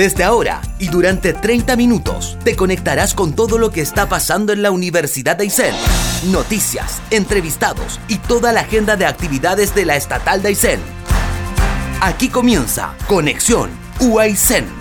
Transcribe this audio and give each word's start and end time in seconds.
Desde 0.00 0.24
ahora 0.24 0.62
y 0.78 0.88
durante 0.88 1.34
30 1.34 1.76
minutos 1.76 2.38
te 2.42 2.56
conectarás 2.56 3.12
con 3.12 3.34
todo 3.34 3.58
lo 3.58 3.70
que 3.70 3.82
está 3.82 4.08
pasando 4.08 4.54
en 4.54 4.62
la 4.62 4.70
Universidad 4.70 5.36
de 5.36 5.42
Aysén. 5.42 5.74
Noticias, 6.32 7.02
entrevistados 7.10 8.00
y 8.08 8.16
toda 8.16 8.50
la 8.54 8.60
agenda 8.60 8.96
de 8.96 9.04
actividades 9.04 9.74
de 9.74 9.84
la 9.84 9.96
Estatal 9.96 10.40
de 10.40 10.48
Aysén. 10.48 10.80
Aquí 12.00 12.30
comienza 12.30 12.94
Conexión 13.08 13.68
UAICEN. 14.00 14.79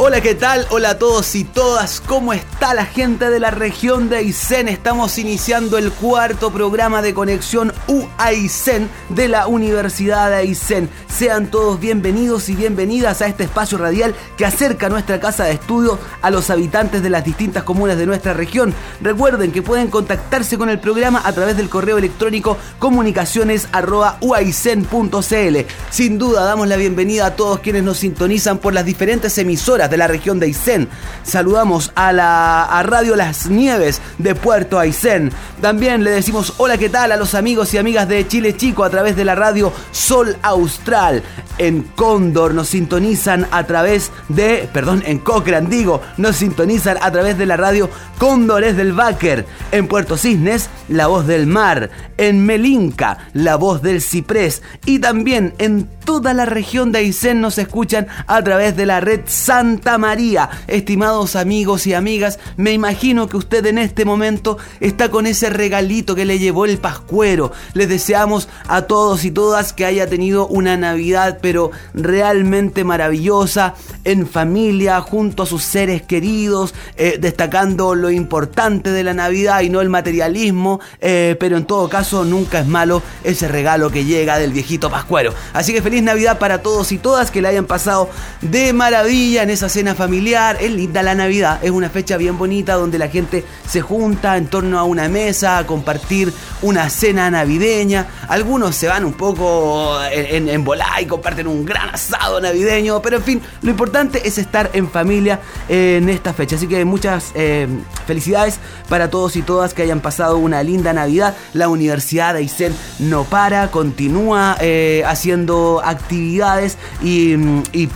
Hola, 0.00 0.20
¿qué 0.20 0.36
tal? 0.36 0.64
Hola 0.70 0.90
a 0.90 0.98
todos 1.00 1.34
y 1.34 1.42
todas. 1.42 2.00
¿Cómo 2.00 2.32
está 2.32 2.72
la 2.72 2.86
gente 2.86 3.30
de 3.30 3.40
la 3.40 3.50
región 3.50 4.08
de 4.08 4.18
Aysén? 4.18 4.68
Estamos 4.68 5.18
iniciando 5.18 5.76
el 5.76 5.90
cuarto 5.90 6.52
programa 6.52 7.02
de 7.02 7.14
conexión 7.14 7.72
UAICEN 7.88 8.88
de 9.08 9.26
la 9.26 9.48
Universidad 9.48 10.30
de 10.30 10.36
Aysén. 10.36 10.88
Sean 11.08 11.50
todos 11.50 11.80
bienvenidos 11.80 12.48
y 12.48 12.54
bienvenidas 12.54 13.22
a 13.22 13.26
este 13.26 13.42
espacio 13.42 13.76
radial 13.76 14.14
que 14.36 14.46
acerca 14.46 14.88
nuestra 14.88 15.18
casa 15.18 15.46
de 15.46 15.54
estudio 15.54 15.98
a 16.22 16.30
los 16.30 16.48
habitantes 16.50 17.02
de 17.02 17.10
las 17.10 17.24
distintas 17.24 17.64
comunas 17.64 17.98
de 17.98 18.06
nuestra 18.06 18.34
región. 18.34 18.72
Recuerden 19.00 19.50
que 19.50 19.62
pueden 19.62 19.88
contactarse 19.88 20.58
con 20.58 20.70
el 20.70 20.78
programa 20.78 21.22
a 21.24 21.32
través 21.32 21.56
del 21.56 21.68
correo 21.68 21.98
electrónico 21.98 22.56
comunicaciones.uaicen.cl. 22.78 25.56
Sin 25.90 26.18
duda 26.20 26.44
damos 26.44 26.68
la 26.68 26.76
bienvenida 26.76 27.26
a 27.26 27.34
todos 27.34 27.58
quienes 27.58 27.82
nos 27.82 27.98
sintonizan 27.98 28.58
por 28.58 28.74
las 28.74 28.84
diferentes 28.84 29.36
emisoras 29.38 29.87
de 29.90 29.96
la 29.96 30.06
región 30.06 30.38
de 30.38 30.46
Aysén. 30.46 30.88
Saludamos 31.22 31.92
a 31.94 32.12
la 32.12 32.82
Radio 32.84 33.16
Las 33.16 33.48
Nieves 33.48 34.00
de 34.18 34.34
Puerto 34.34 34.78
Aysén. 34.78 35.32
También 35.60 36.04
le 36.04 36.10
decimos 36.10 36.54
hola, 36.58 36.78
¿qué 36.78 36.88
tal? 36.88 37.08
a 37.12 37.16
los 37.16 37.34
amigos 37.34 37.72
y 37.72 37.78
amigas 37.78 38.08
de 38.08 38.26
Chile 38.26 38.56
Chico 38.56 38.84
a 38.84 38.90
través 38.90 39.16
de 39.16 39.24
la 39.24 39.34
radio 39.34 39.72
Sol 39.92 40.36
Austral. 40.42 41.22
En 41.58 41.82
Cóndor 41.82 42.54
nos 42.54 42.68
sintonizan 42.68 43.46
a 43.50 43.64
través 43.64 44.12
de, 44.28 44.68
perdón, 44.72 45.02
en 45.06 45.18
Cochrane 45.18 45.68
digo, 45.68 46.02
nos 46.16 46.36
sintonizan 46.36 46.98
a 47.00 47.10
través 47.10 47.38
de 47.38 47.46
la 47.46 47.56
radio 47.56 47.88
Cóndores 48.18 48.76
del 48.76 48.92
Báquer. 48.92 49.46
En 49.72 49.86
Puerto 49.86 50.16
Cisnes, 50.16 50.68
la 50.88 51.06
voz 51.06 51.26
del 51.26 51.46
mar. 51.46 51.90
En 52.16 52.44
Melinca, 52.44 53.18
la 53.32 53.56
voz 53.56 53.82
del 53.82 54.02
ciprés. 54.02 54.62
Y 54.84 54.98
también 54.98 55.54
en 55.58 55.88
toda 56.04 56.34
la 56.34 56.46
región 56.46 56.90
de 56.90 57.00
Aysén 57.00 57.40
nos 57.40 57.58
escuchan 57.58 58.06
a 58.26 58.42
través 58.42 58.76
de 58.76 58.86
la 58.86 59.00
red 59.00 59.20
Santa 59.26 59.77
María. 59.98 60.50
Estimados 60.66 61.36
amigos 61.36 61.86
y 61.86 61.94
amigas, 61.94 62.38
me 62.56 62.72
imagino 62.72 63.28
que 63.28 63.36
usted 63.36 63.64
en 63.66 63.78
este 63.78 64.04
momento 64.04 64.58
está 64.80 65.10
con 65.10 65.26
ese 65.26 65.50
regalito 65.50 66.14
que 66.14 66.24
le 66.24 66.38
llevó 66.38 66.64
el 66.64 66.78
Pascuero. 66.78 67.52
Les 67.74 67.88
deseamos 67.88 68.48
a 68.66 68.82
todos 68.82 69.24
y 69.24 69.30
todas 69.30 69.72
que 69.72 69.84
haya 69.84 70.08
tenido 70.08 70.46
una 70.48 70.76
Navidad 70.76 71.38
pero 71.40 71.70
realmente 71.94 72.84
maravillosa, 72.84 73.74
en 74.04 74.26
familia, 74.26 75.00
junto 75.00 75.44
a 75.44 75.46
sus 75.46 75.62
seres 75.62 76.02
queridos, 76.02 76.74
eh, 76.96 77.18
destacando 77.20 77.94
lo 77.94 78.10
importante 78.10 78.90
de 78.90 79.04
la 79.04 79.14
Navidad 79.14 79.60
y 79.60 79.70
no 79.70 79.80
el 79.80 79.88
materialismo, 79.88 80.80
eh, 81.00 81.36
pero 81.38 81.56
en 81.56 81.64
todo 81.64 81.88
caso 81.88 82.24
nunca 82.24 82.60
es 82.60 82.66
malo 82.66 83.02
ese 83.24 83.48
regalo 83.48 83.90
que 83.90 84.04
llega 84.04 84.38
del 84.38 84.52
viejito 84.52 84.90
Pascuero. 84.90 85.32
Así 85.52 85.72
que 85.72 85.82
feliz 85.82 86.02
Navidad 86.02 86.38
para 86.38 86.62
todos 86.62 86.92
y 86.92 86.98
todas, 86.98 87.30
que 87.30 87.42
la 87.42 87.50
hayan 87.50 87.66
pasado 87.66 88.10
de 88.40 88.72
maravilla 88.72 89.42
en 89.42 89.50
esa 89.50 89.67
cena 89.68 89.94
familiar. 89.94 90.58
Es 90.60 90.70
linda 90.70 91.02
la 91.02 91.14
Navidad, 91.14 91.58
es 91.62 91.70
una 91.70 91.90
fecha 91.90 92.16
bien 92.16 92.38
bonita 92.38 92.74
donde 92.74 92.98
la 92.98 93.08
gente 93.08 93.44
se 93.68 93.80
junta 93.80 94.36
en 94.36 94.46
torno 94.46 94.78
a 94.78 94.84
una 94.84 95.08
mesa 95.08 95.58
a 95.58 95.66
compartir 95.66 96.32
una 96.62 96.88
cena 96.90 97.30
navideña. 97.30 98.06
Algunos 98.28 98.74
se 98.74 98.88
van 98.88 99.04
un 99.04 99.14
poco 99.14 99.98
en, 100.10 100.48
en, 100.48 100.66
y 101.00 101.06
comparten 101.06 101.46
un 101.46 101.64
gran 101.64 101.90
asado 101.90 102.40
navideño, 102.40 103.00
pero 103.02 103.16
en 103.16 103.22
fin, 103.22 103.42
lo 103.62 103.70
importante 103.70 104.26
es 104.26 104.38
estar 104.38 104.70
en 104.72 104.90
familia 104.90 105.40
en 105.68 106.08
esta 106.08 106.32
fecha. 106.32 106.56
Así 106.56 106.66
que 106.66 106.84
muchas 106.84 107.32
eh, 107.34 107.66
felicidades 108.06 108.58
para 108.88 109.10
todos 109.10 109.36
y 109.36 109.42
todas 109.42 109.74
que 109.74 109.82
hayan 109.82 110.00
pasado 110.00 110.38
una 110.38 110.62
linda 110.62 110.92
Navidad. 110.92 111.36
La 111.52 111.68
Universidad 111.68 112.34
de 112.34 112.40
Aysén 112.40 112.74
no 112.98 113.24
para, 113.24 113.70
continúa 113.70 114.56
eh, 114.60 115.02
haciendo 115.06 115.80
actividades 115.84 116.78
y, 117.02 117.36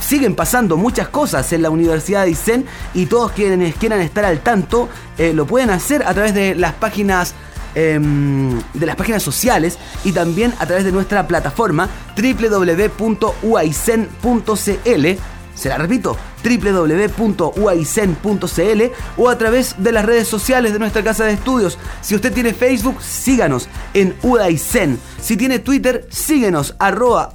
siguen 0.00 0.34
pasando 0.34 0.76
muchas 0.76 1.08
cosas 1.08 1.51
en 1.52 1.62
la 1.62 1.70
Universidad 1.70 2.24
de 2.24 2.30
Isen 2.30 2.66
y 2.94 3.06
todos 3.06 3.32
quienes 3.32 3.74
quieran 3.76 4.00
estar 4.00 4.24
al 4.24 4.40
tanto 4.40 4.88
eh, 5.18 5.32
lo 5.32 5.46
pueden 5.46 5.70
hacer 5.70 6.02
a 6.04 6.14
través 6.14 6.34
de 6.34 6.54
las 6.54 6.72
páginas 6.74 7.34
em, 7.74 8.60
de 8.74 8.86
las 8.86 8.96
páginas 8.96 9.22
sociales 9.22 9.78
y 10.04 10.12
también 10.12 10.54
a 10.58 10.66
través 10.66 10.84
de 10.84 10.92
nuestra 10.92 11.26
plataforma 11.26 11.88
www.uaicen.cl 12.16 13.02
se 15.54 15.68
la 15.68 15.78
repito, 15.78 16.16
www.uaicen.cl 16.42 18.82
o 19.16 19.28
a 19.28 19.38
través 19.38 19.76
de 19.78 19.92
las 19.92 20.04
redes 20.04 20.26
sociales 20.28 20.72
de 20.72 20.78
nuestra 20.78 21.02
casa 21.02 21.24
de 21.24 21.32
estudios. 21.32 21.78
Si 22.00 22.14
usted 22.14 22.32
tiene 22.32 22.54
Facebook, 22.54 23.02
síganos 23.02 23.68
en 23.94 24.14
Udaicen. 24.22 25.00
Si 25.20 25.36
tiene 25.36 25.58
Twitter, 25.60 26.06
síguenos 26.10 26.74
arroba. 26.78 27.34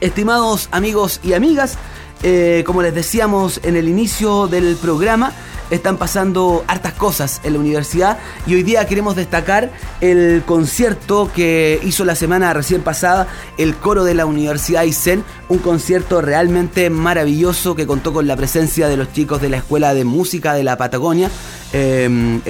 Estimados 0.00 0.68
amigos 0.72 1.20
y 1.22 1.34
amigas, 1.34 1.76
eh, 2.22 2.64
como 2.66 2.82
les 2.82 2.92
decíamos 2.92 3.60
en 3.62 3.76
el 3.76 3.88
inicio 3.88 4.48
del 4.48 4.76
programa, 4.76 5.32
están 5.70 5.96
pasando 5.96 6.64
hartas 6.66 6.92
cosas 6.94 7.40
en 7.44 7.54
la 7.54 7.58
universidad 7.58 8.18
y 8.46 8.54
hoy 8.54 8.62
día 8.62 8.86
queremos 8.86 9.16
destacar 9.16 9.70
el 10.00 10.42
concierto 10.44 11.30
que 11.34 11.80
hizo 11.82 12.04
la 12.04 12.14
semana 12.14 12.52
recién 12.52 12.82
pasada 12.82 13.28
el 13.56 13.76
coro 13.76 14.04
de 14.04 14.14
la 14.14 14.26
Universidad 14.26 14.82
Aysén, 14.82 15.24
un 15.48 15.58
concierto 15.58 16.20
realmente 16.20 16.90
maravilloso 16.90 17.74
que 17.74 17.86
contó 17.86 18.12
con 18.12 18.26
la 18.26 18.36
presencia 18.36 18.88
de 18.88 18.96
los 18.96 19.12
chicos 19.12 19.40
de 19.40 19.48
la 19.48 19.58
Escuela 19.58 19.94
de 19.94 20.04
Música 20.04 20.54
de 20.54 20.64
la 20.64 20.76
Patagonia, 20.76 21.30
em, 21.72 22.40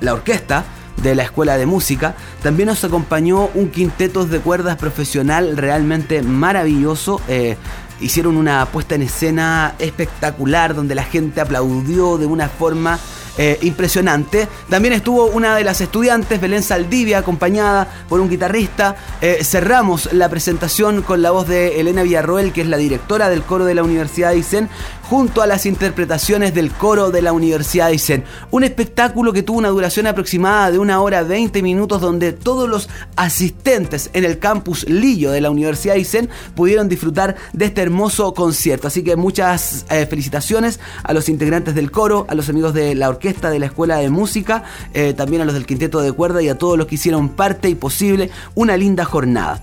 la 0.00 0.12
orquesta 0.12 0.64
de 1.02 1.14
la 1.14 1.22
Escuela 1.22 1.56
de 1.56 1.66
Música. 1.66 2.14
También 2.42 2.68
nos 2.68 2.84
acompañó 2.84 3.50
un 3.54 3.70
quinteto 3.70 4.26
de 4.26 4.40
cuerdas 4.40 4.76
profesional 4.76 5.56
realmente 5.56 6.22
maravilloso. 6.22 7.20
Eh, 7.28 7.56
hicieron 8.00 8.36
una 8.36 8.66
puesta 8.66 8.94
en 8.94 9.02
escena 9.02 9.74
espectacular 9.78 10.74
donde 10.74 10.94
la 10.94 11.04
gente 11.04 11.40
aplaudió 11.40 12.18
de 12.18 12.26
una 12.26 12.48
forma 12.48 12.98
eh, 13.38 13.58
impresionante. 13.62 14.48
También 14.68 14.92
estuvo 14.92 15.26
una 15.26 15.56
de 15.56 15.64
las 15.64 15.80
estudiantes, 15.80 16.40
Belén 16.40 16.62
Saldivia, 16.62 17.18
acompañada 17.18 17.88
por 18.08 18.20
un 18.20 18.28
guitarrista. 18.28 18.96
Eh, 19.20 19.38
cerramos 19.44 20.12
la 20.12 20.28
presentación 20.28 21.02
con 21.02 21.22
la 21.22 21.30
voz 21.30 21.48
de 21.48 21.80
Elena 21.80 22.02
Villarroel, 22.02 22.52
que 22.52 22.62
es 22.62 22.66
la 22.66 22.76
directora 22.76 23.30
del 23.30 23.42
coro 23.42 23.64
de 23.64 23.74
la 23.74 23.82
Universidad 23.82 24.30
de 24.30 24.38
Isen, 24.38 24.68
junto 25.10 25.42
a 25.42 25.46
las 25.46 25.66
interpretaciones 25.66 26.54
del 26.54 26.70
coro 26.70 27.10
de 27.10 27.22
la 27.22 27.32
Universidad 27.32 27.88
de 27.88 27.94
Isen. 27.94 28.24
Un 28.50 28.64
espectáculo 28.64 29.32
que 29.32 29.42
tuvo 29.42 29.58
una 29.58 29.68
duración 29.68 30.06
aproximada 30.06 30.70
de 30.70 30.78
una 30.78 31.00
hora 31.00 31.22
20 31.22 31.62
minutos, 31.62 32.00
donde 32.00 32.32
todos 32.32 32.68
los 32.68 32.88
asistentes 33.16 34.10
en 34.12 34.24
el 34.24 34.38
campus 34.38 34.88
Lillo 34.88 35.30
de 35.30 35.40
la 35.40 35.50
Universidad 35.50 35.94
de 35.94 36.00
Isen 36.00 36.30
pudieron 36.54 36.88
disfrutar 36.88 37.36
de 37.52 37.66
este 37.66 37.82
hermoso 37.82 38.34
concierto. 38.34 38.88
Así 38.88 39.02
que 39.02 39.16
muchas 39.16 39.84
eh, 39.90 40.06
felicitaciones 40.06 40.80
a 41.02 41.12
los 41.12 41.28
integrantes 41.28 41.74
del 41.74 41.90
coro, 41.90 42.26
a 42.28 42.34
los 42.34 42.48
amigos 42.48 42.74
de 42.74 42.94
la 42.94 43.08
orquesta 43.08 43.20
orquesta 43.20 43.50
de 43.50 43.58
la 43.58 43.66
Escuela 43.66 43.98
de 43.98 44.08
Música, 44.08 44.64
eh, 44.94 45.12
también 45.12 45.42
a 45.42 45.44
los 45.44 45.52
del 45.52 45.66
Quinteto 45.66 46.00
de 46.00 46.10
Cuerda 46.12 46.40
y 46.40 46.48
a 46.48 46.56
todos 46.56 46.78
los 46.78 46.86
que 46.86 46.94
hicieron 46.94 47.28
parte 47.28 47.68
y 47.68 47.74
posible 47.74 48.30
una 48.54 48.78
linda 48.78 49.04
jornada. 49.04 49.60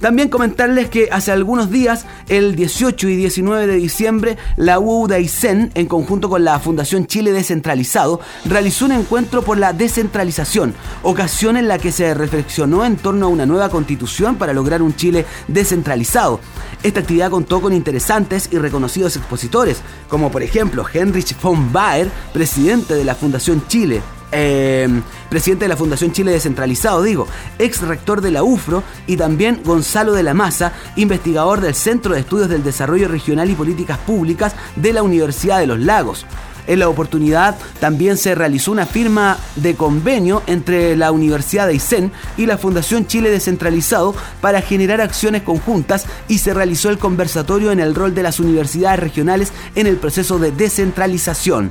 También 0.00 0.28
comentarles 0.28 0.90
que 0.90 1.08
hace 1.10 1.32
algunos 1.32 1.70
días, 1.70 2.04
el 2.28 2.54
18 2.54 3.08
y 3.08 3.16
19 3.16 3.66
de 3.66 3.76
diciembre, 3.76 4.36
la 4.56 4.78
UDAICEN, 4.78 5.72
en 5.74 5.86
conjunto 5.86 6.28
con 6.28 6.44
la 6.44 6.58
Fundación 6.60 7.06
Chile 7.06 7.32
Descentralizado, 7.32 8.20
realizó 8.44 8.84
un 8.84 8.92
encuentro 8.92 9.42
por 9.42 9.56
la 9.56 9.72
descentralización, 9.72 10.74
ocasión 11.02 11.56
en 11.56 11.66
la 11.66 11.78
que 11.78 11.92
se 11.92 12.12
reflexionó 12.12 12.84
en 12.84 12.96
torno 12.96 13.26
a 13.26 13.30
una 13.30 13.46
nueva 13.46 13.70
constitución 13.70 14.36
para 14.36 14.52
lograr 14.52 14.82
un 14.82 14.94
Chile 14.94 15.24
descentralizado. 15.48 16.40
Esta 16.82 17.00
actividad 17.00 17.30
contó 17.30 17.60
con 17.62 17.72
interesantes 17.72 18.48
y 18.52 18.58
reconocidos 18.58 19.16
expositores, 19.16 19.78
como 20.08 20.30
por 20.30 20.42
ejemplo 20.42 20.84
Heinrich 20.92 21.40
von 21.40 21.72
Baer, 21.72 22.10
presidente 22.32 22.94
de 22.94 23.04
la 23.04 23.14
Fundación 23.14 23.66
Chile, 23.66 24.02
eh, 24.32 24.88
presidente 25.28 25.64
de 25.64 25.68
la 25.68 25.76
Fundación 25.76 26.12
Chile 26.12 26.32
Descentralizado, 26.32 27.02
digo, 27.02 27.26
ex 27.58 27.82
rector 27.82 28.20
de 28.20 28.30
la 28.30 28.42
UFRO, 28.42 28.82
y 29.06 29.16
también 29.16 29.60
Gonzalo 29.64 30.12
de 30.12 30.22
la 30.22 30.34
Maza, 30.34 30.72
investigador 30.96 31.60
del 31.60 31.74
Centro 31.74 32.14
de 32.14 32.20
Estudios 32.20 32.48
del 32.48 32.64
Desarrollo 32.64 33.08
Regional 33.08 33.50
y 33.50 33.54
Políticas 33.54 33.98
Públicas 33.98 34.54
de 34.76 34.92
la 34.92 35.02
Universidad 35.02 35.58
de 35.58 35.66
los 35.66 35.80
Lagos. 35.80 36.26
En 36.66 36.80
la 36.80 36.88
oportunidad 36.88 37.56
también 37.80 38.16
se 38.16 38.34
realizó 38.34 38.72
una 38.72 38.86
firma 38.86 39.38
de 39.54 39.76
convenio 39.76 40.42
entre 40.46 40.96
la 40.96 41.12
Universidad 41.12 41.66
de 41.66 41.74
Aysén 41.74 42.10
y 42.36 42.46
la 42.46 42.58
Fundación 42.58 43.06
Chile 43.06 43.30
Descentralizado 43.30 44.14
para 44.40 44.62
generar 44.62 45.00
acciones 45.00 45.42
conjuntas 45.42 46.06
y 46.28 46.38
se 46.38 46.54
realizó 46.54 46.90
el 46.90 46.98
conversatorio 46.98 47.70
en 47.70 47.80
el 47.80 47.94
rol 47.94 48.14
de 48.14 48.24
las 48.24 48.40
universidades 48.40 48.98
regionales 48.98 49.52
en 49.76 49.86
el 49.86 49.96
proceso 49.96 50.38
de 50.38 50.50
descentralización. 50.50 51.70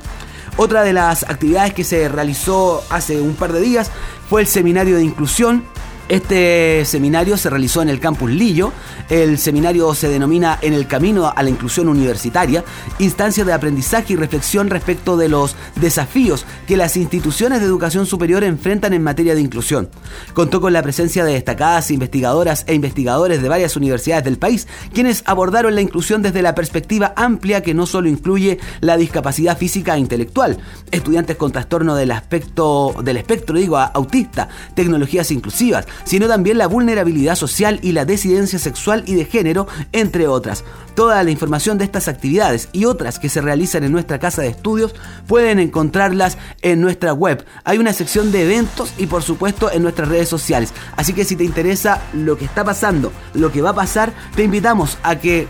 Otra 0.57 0.83
de 0.83 0.93
las 0.93 1.23
actividades 1.23 1.73
que 1.73 1.83
se 1.83 2.07
realizó 2.07 2.83
hace 2.89 3.19
un 3.19 3.35
par 3.35 3.51
de 3.51 3.59
días 3.59 3.91
fue 4.29 4.41
el 4.41 4.47
seminario 4.47 4.95
de 4.95 5.03
inclusión 5.03 5.63
este 6.07 6.85
seminario 6.85 7.35
se 7.35 7.49
realizó 7.49 7.81
en 7.81 7.89
el 7.89 7.99
campus 7.99 8.29
Lillo. 8.29 8.71
El 9.09 9.37
seminario 9.37 9.93
se 9.93 10.09
denomina 10.09 10.59
En 10.61 10.73
el 10.73 10.87
camino 10.87 11.31
a 11.35 11.43
la 11.43 11.49
inclusión 11.49 11.87
universitaria, 11.87 12.63
instancia 12.99 13.45
de 13.45 13.53
aprendizaje 13.53 14.13
y 14.13 14.15
reflexión 14.15 14.69
respecto 14.69 15.17
de 15.17 15.29
los 15.29 15.55
desafíos 15.75 16.45
que 16.67 16.77
las 16.77 16.97
instituciones 16.97 17.59
de 17.59 17.65
educación 17.65 18.05
superior 18.05 18.43
enfrentan 18.43 18.93
en 18.93 19.03
materia 19.03 19.35
de 19.35 19.41
inclusión. 19.41 19.89
Contó 20.33 20.61
con 20.61 20.73
la 20.73 20.83
presencia 20.83 21.25
de 21.25 21.33
destacadas 21.33 21.91
investigadoras 21.91 22.63
e 22.67 22.73
investigadores 22.73 23.41
de 23.41 23.49
varias 23.49 23.75
universidades 23.75 24.23
del 24.23 24.37
país, 24.37 24.67
quienes 24.93 25.23
abordaron 25.25 25.75
la 25.75 25.81
inclusión 25.81 26.21
desde 26.21 26.41
la 26.41 26.55
perspectiva 26.55 27.13
amplia 27.15 27.61
que 27.61 27.73
no 27.73 27.85
solo 27.85 28.09
incluye 28.09 28.59
la 28.81 28.97
discapacidad 28.97 29.57
física 29.57 29.95
e 29.95 29.99
intelectual, 29.99 30.57
estudiantes 30.91 31.35
con 31.37 31.51
trastorno 31.51 31.95
del 31.95 32.11
aspecto 32.11 32.95
del 33.03 33.17
espectro, 33.17 33.57
digo, 33.57 33.77
autista, 33.77 34.49
tecnologías 34.75 35.31
inclusivas, 35.31 35.85
sino 36.03 36.27
también 36.27 36.57
la 36.57 36.67
vulnerabilidad 36.67 37.35
social 37.35 37.79
y 37.81 37.91
la 37.91 38.05
disidencia 38.05 38.59
sexual 38.59 39.03
y 39.05 39.15
de 39.15 39.25
género, 39.25 39.67
entre 39.91 40.27
otras. 40.27 40.63
Toda 40.95 41.23
la 41.23 41.31
información 41.31 41.77
de 41.77 41.83
estas 41.83 42.07
actividades 42.07 42.69
y 42.71 42.85
otras 42.85 43.19
que 43.19 43.29
se 43.29 43.41
realizan 43.41 43.83
en 43.83 43.91
nuestra 43.91 44.19
casa 44.19 44.41
de 44.41 44.47
estudios 44.47 44.95
pueden 45.27 45.59
encontrarlas 45.59 46.37
en 46.61 46.81
nuestra 46.81 47.13
web. 47.13 47.45
Hay 47.65 47.77
una 47.77 47.93
sección 47.93 48.31
de 48.31 48.43
eventos 48.43 48.93
y 48.97 49.07
por 49.07 49.21
supuesto 49.21 49.71
en 49.71 49.83
nuestras 49.83 50.07
redes 50.07 50.29
sociales. 50.29 50.73
Así 50.95 51.13
que 51.13 51.25
si 51.25 51.35
te 51.35 51.43
interesa 51.43 52.01
lo 52.13 52.37
que 52.37 52.45
está 52.45 52.63
pasando, 52.63 53.11
lo 53.33 53.51
que 53.51 53.61
va 53.61 53.71
a 53.71 53.75
pasar, 53.75 54.13
te 54.35 54.43
invitamos 54.43 54.97
a 55.03 55.17
que 55.17 55.47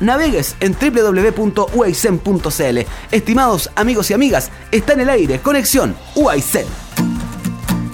navegues 0.00 0.56
en 0.60 0.74
www.uaicen.cl. 0.74 2.78
Estimados 3.10 3.70
amigos 3.74 4.10
y 4.10 4.14
amigas, 4.14 4.50
está 4.70 4.94
en 4.94 5.00
el 5.00 5.10
aire 5.10 5.40
Conexión 5.40 5.94
UAICEN. 6.14 6.66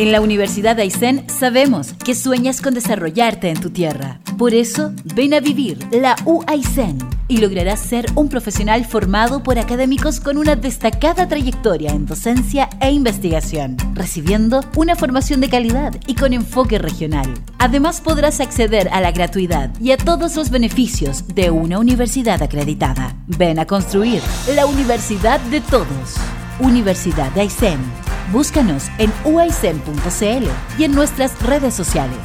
En 0.03 0.11
la 0.11 0.21
Universidad 0.21 0.75
de 0.75 0.83
Aysén 0.83 1.25
sabemos 1.29 1.93
que 1.93 2.17
sueñas 2.17 2.61
con 2.61 2.75
desarrollarte 2.75 3.51
en 3.51 3.61
tu 3.61 3.71
tierra. 3.71 4.19
Por 4.37 4.53
eso, 4.53 4.93
ven 5.15 5.33
a 5.33 5.39
vivir 5.39 5.79
la 5.93 6.17
UAICEN 6.25 6.99
y 7.29 7.37
lograrás 7.37 7.79
ser 7.79 8.07
un 8.17 8.29
profesional 8.29 8.85
formado 8.85 9.45
por 9.45 9.61
académicos 9.61 10.19
con 10.19 10.39
una 10.39 10.57
destacada 10.57 11.29
trayectoria 11.29 11.93
en 11.93 12.05
docencia 12.05 12.69
e 12.81 12.91
investigación, 12.91 13.77
recibiendo 13.95 14.65
una 14.75 14.97
formación 14.97 15.41
de 15.41 15.51
calidad 15.51 15.95
y 16.09 16.17
con 16.17 16.33
enfoque 16.33 16.81
regional. 16.81 17.33
Además, 17.61 18.01
podrás 18.01 18.41
acceder 18.41 18.89
a 18.89 19.01
la 19.01 19.13
gratuidad 19.13 19.71
y 19.81 19.93
a 19.93 19.99
todos 19.99 20.35
los 20.35 20.51
beneficios 20.51 21.29
de 21.29 21.53
una 21.53 21.79
universidad 21.79 22.43
acreditada. 22.43 23.15
Ven 23.29 23.61
a 23.61 23.67
construir 23.69 24.21
la 24.57 24.67
universidad 24.67 25.39
de 25.43 25.61
todos. 25.61 26.17
Universidad 26.59 27.31
de 27.35 27.43
Aysén 27.43 27.79
Búscanos 28.31 28.85
en 28.99 29.13
uaicen.cl 29.25 30.47
y 30.79 30.85
en 30.85 30.93
nuestras 30.93 31.41
redes 31.43 31.75
sociales. 31.75 32.19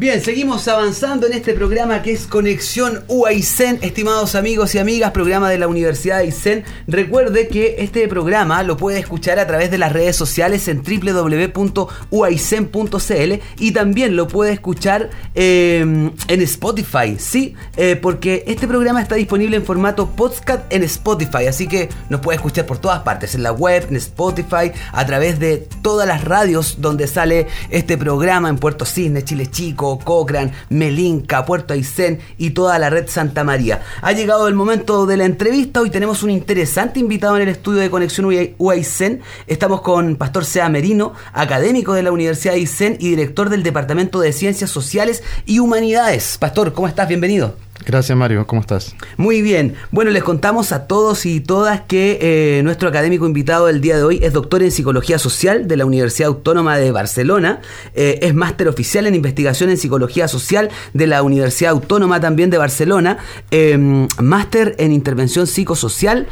Bien, 0.00 0.22
seguimos 0.22 0.68
avanzando 0.68 1.26
en 1.26 1.32
este 1.32 1.54
programa 1.54 2.02
que 2.02 2.12
es 2.12 2.28
Conexión 2.28 3.02
UAICEN, 3.08 3.80
estimados 3.82 4.36
amigos 4.36 4.76
y 4.76 4.78
amigas, 4.78 5.10
programa 5.10 5.50
de 5.50 5.58
la 5.58 5.66
Universidad 5.66 6.18
de 6.18 6.26
Aysén. 6.26 6.62
Recuerde 6.86 7.48
que 7.48 7.74
este 7.80 8.06
programa 8.06 8.62
lo 8.62 8.76
puede 8.76 9.00
escuchar 9.00 9.40
a 9.40 9.48
través 9.48 9.72
de 9.72 9.78
las 9.78 9.92
redes 9.92 10.14
sociales 10.14 10.68
en 10.68 10.84
www.uaicen.cl 10.84 13.32
y 13.58 13.72
también 13.72 14.14
lo 14.14 14.28
puede 14.28 14.52
escuchar 14.52 15.10
eh, 15.34 15.80
en 15.80 16.42
Spotify, 16.42 17.16
¿sí? 17.18 17.56
Eh, 17.76 17.98
porque 18.00 18.44
este 18.46 18.68
programa 18.68 19.02
está 19.02 19.16
disponible 19.16 19.56
en 19.56 19.64
formato 19.64 20.10
podcast 20.10 20.72
en 20.72 20.84
Spotify, 20.84 21.48
así 21.48 21.66
que 21.66 21.88
nos 22.08 22.20
puede 22.20 22.36
escuchar 22.36 22.66
por 22.66 22.78
todas 22.78 23.00
partes, 23.00 23.34
en 23.34 23.42
la 23.42 23.50
web, 23.50 23.88
en 23.90 23.96
Spotify, 23.96 24.70
a 24.92 25.06
través 25.06 25.40
de 25.40 25.66
todas 25.82 26.06
las 26.06 26.22
radios 26.22 26.76
donde 26.78 27.08
sale 27.08 27.48
este 27.70 27.98
programa 27.98 28.48
en 28.48 28.58
Puerto 28.58 28.84
Cisne, 28.84 29.24
Chile 29.24 29.50
Chico, 29.50 29.87
Cochrane, 29.96 30.52
Melinca, 30.68 31.44
Puerto 31.44 31.72
Aysén 31.72 32.20
y 32.36 32.50
toda 32.50 32.78
la 32.78 32.90
red 32.90 33.08
Santa 33.08 33.44
María. 33.44 33.82
Ha 34.02 34.12
llegado 34.12 34.48
el 34.48 34.54
momento 34.54 35.06
de 35.06 35.16
la 35.16 35.24
entrevista. 35.24 35.80
Hoy 35.80 35.90
tenemos 35.90 36.22
un 36.22 36.30
interesante 36.30 37.00
invitado 37.00 37.36
en 37.36 37.42
el 37.42 37.48
estudio 37.48 37.80
de 37.80 37.90
Conexión 37.90 38.26
UAICEN. 38.58 39.20
Estamos 39.46 39.82
con 39.82 40.16
Pastor 40.16 40.44
Sea 40.44 40.68
Merino, 40.68 41.14
académico 41.32 41.94
de 41.94 42.02
la 42.02 42.12
Universidad 42.12 42.54
de 42.54 42.60
Aysén 42.60 42.96
y 42.98 43.10
director 43.10 43.48
del 43.48 43.62
Departamento 43.62 44.20
de 44.20 44.32
Ciencias 44.32 44.70
Sociales 44.70 45.22
y 45.46 45.60
Humanidades. 45.60 46.38
Pastor, 46.38 46.72
¿cómo 46.72 46.88
estás? 46.88 47.08
Bienvenido. 47.08 47.67
Gracias 47.86 48.16
Mario, 48.18 48.46
¿cómo 48.46 48.60
estás? 48.60 48.94
Muy 49.16 49.40
bien. 49.40 49.74
Bueno, 49.90 50.10
les 50.10 50.22
contamos 50.22 50.72
a 50.72 50.86
todos 50.86 51.24
y 51.26 51.40
todas 51.40 51.80
que 51.82 52.18
eh, 52.20 52.62
nuestro 52.62 52.88
académico 52.88 53.26
invitado 53.26 53.66
del 53.66 53.80
día 53.80 53.96
de 53.96 54.02
hoy 54.02 54.20
es 54.22 54.32
doctor 54.32 54.62
en 54.62 54.70
Psicología 54.70 55.18
Social 55.18 55.68
de 55.68 55.76
la 55.76 55.86
Universidad 55.86 56.28
Autónoma 56.28 56.76
de 56.76 56.90
Barcelona, 56.92 57.60
eh, 57.94 58.18
es 58.22 58.34
máster 58.34 58.68
oficial 58.68 59.06
en 59.06 59.14
Investigación 59.14 59.70
en 59.70 59.78
Psicología 59.78 60.28
Social 60.28 60.70
de 60.92 61.06
la 61.06 61.22
Universidad 61.22 61.72
Autónoma 61.72 62.20
también 62.20 62.50
de 62.50 62.58
Barcelona, 62.58 63.18
eh, 63.50 63.78
máster 64.20 64.74
en 64.78 64.92
Intervención 64.92 65.46
Psicosocial 65.46 66.26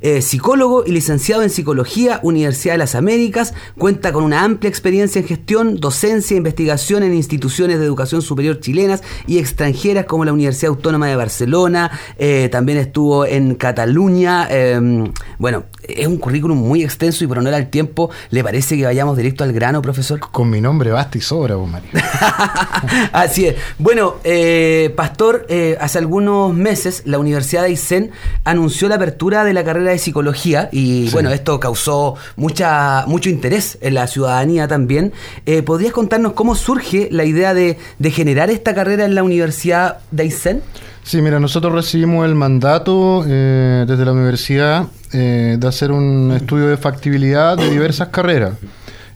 eh, 0.00 0.22
psicólogo 0.22 0.84
y 0.86 0.92
licenciado 0.92 1.42
en 1.42 1.50
Psicología, 1.50 2.20
Universidad 2.22 2.74
de 2.74 2.78
las 2.78 2.94
Américas, 2.94 3.54
cuenta 3.78 4.12
con 4.12 4.24
una 4.24 4.44
amplia 4.44 4.68
experiencia 4.68 5.20
en 5.20 5.26
gestión, 5.26 5.76
docencia 5.76 6.34
e 6.34 6.38
investigación 6.38 7.02
en 7.02 7.14
instituciones 7.14 7.78
de 7.78 7.86
educación 7.86 8.22
superior 8.22 8.60
chilenas 8.60 9.02
y 9.26 9.38
extranjeras 9.38 10.06
como 10.06 10.24
la 10.24 10.32
Universidad 10.32 10.70
Autónoma 10.70 11.06
de 11.06 11.16
Barcelona, 11.16 11.90
eh, 12.18 12.48
también 12.50 12.78
estuvo 12.78 13.24
en 13.24 13.54
Cataluña, 13.54 14.46
em, 14.50 15.12
bueno, 15.38 15.64
es 15.88 16.06
un 16.06 16.18
currículum 16.18 16.58
muy 16.58 16.82
extenso 16.82 17.24
y 17.24 17.26
por 17.26 17.38
honor 17.38 17.54
al 17.54 17.70
tiempo, 17.70 18.10
¿le 18.30 18.42
parece 18.42 18.76
que 18.76 18.84
vayamos 18.84 19.16
directo 19.16 19.44
al 19.44 19.52
grano, 19.52 19.82
profesor? 19.82 20.20
Con 20.20 20.50
mi 20.50 20.60
nombre 20.60 20.90
basta 20.90 21.18
y 21.18 21.20
sobra, 21.20 21.56
vos, 21.56 21.68
Mario. 21.68 21.90
Así 23.12 23.46
es. 23.46 23.56
Bueno, 23.78 24.16
eh, 24.24 24.92
Pastor, 24.96 25.46
hace 25.80 25.98
algunos 25.98 26.54
meses 26.54 27.02
la 27.04 27.18
Universidad 27.18 27.62
de 27.62 27.68
Aysén 27.68 28.10
anunció 28.44 28.88
la 28.88 28.96
apertura 28.96 29.44
de 29.44 29.52
la 29.52 29.64
carrera 29.64 29.90
de 29.90 29.98
psicología 29.98 30.68
y 30.72 31.08
bueno, 31.10 31.30
esto 31.30 31.60
causó 31.60 32.14
mucha, 32.36 33.04
mucho 33.06 33.30
interés 33.30 33.78
en 33.80 33.94
la 33.94 34.06
ciudadanía 34.06 34.68
también. 34.68 35.12
Eh, 35.46 35.62
¿Podrías 35.62 35.92
contarnos 35.92 36.32
cómo 36.32 36.54
surge 36.54 37.08
la 37.10 37.24
idea 37.24 37.54
de, 37.54 37.78
generar 38.10 38.50
esta 38.50 38.74
carrera 38.74 39.04
en 39.04 39.14
la 39.14 39.22
Universidad 39.22 39.98
de 40.10 40.24
Aysén? 40.24 40.62
Sí, 41.06 41.22
mira, 41.22 41.38
nosotros 41.38 41.72
recibimos 41.72 42.26
el 42.26 42.34
mandato 42.34 43.24
eh, 43.28 43.84
desde 43.86 44.04
la 44.04 44.10
universidad 44.10 44.88
eh, 45.12 45.56
de 45.56 45.68
hacer 45.68 45.92
un 45.92 46.32
estudio 46.34 46.66
de 46.66 46.76
factibilidad 46.76 47.56
de 47.56 47.70
diversas 47.70 48.08
carreras. 48.08 48.54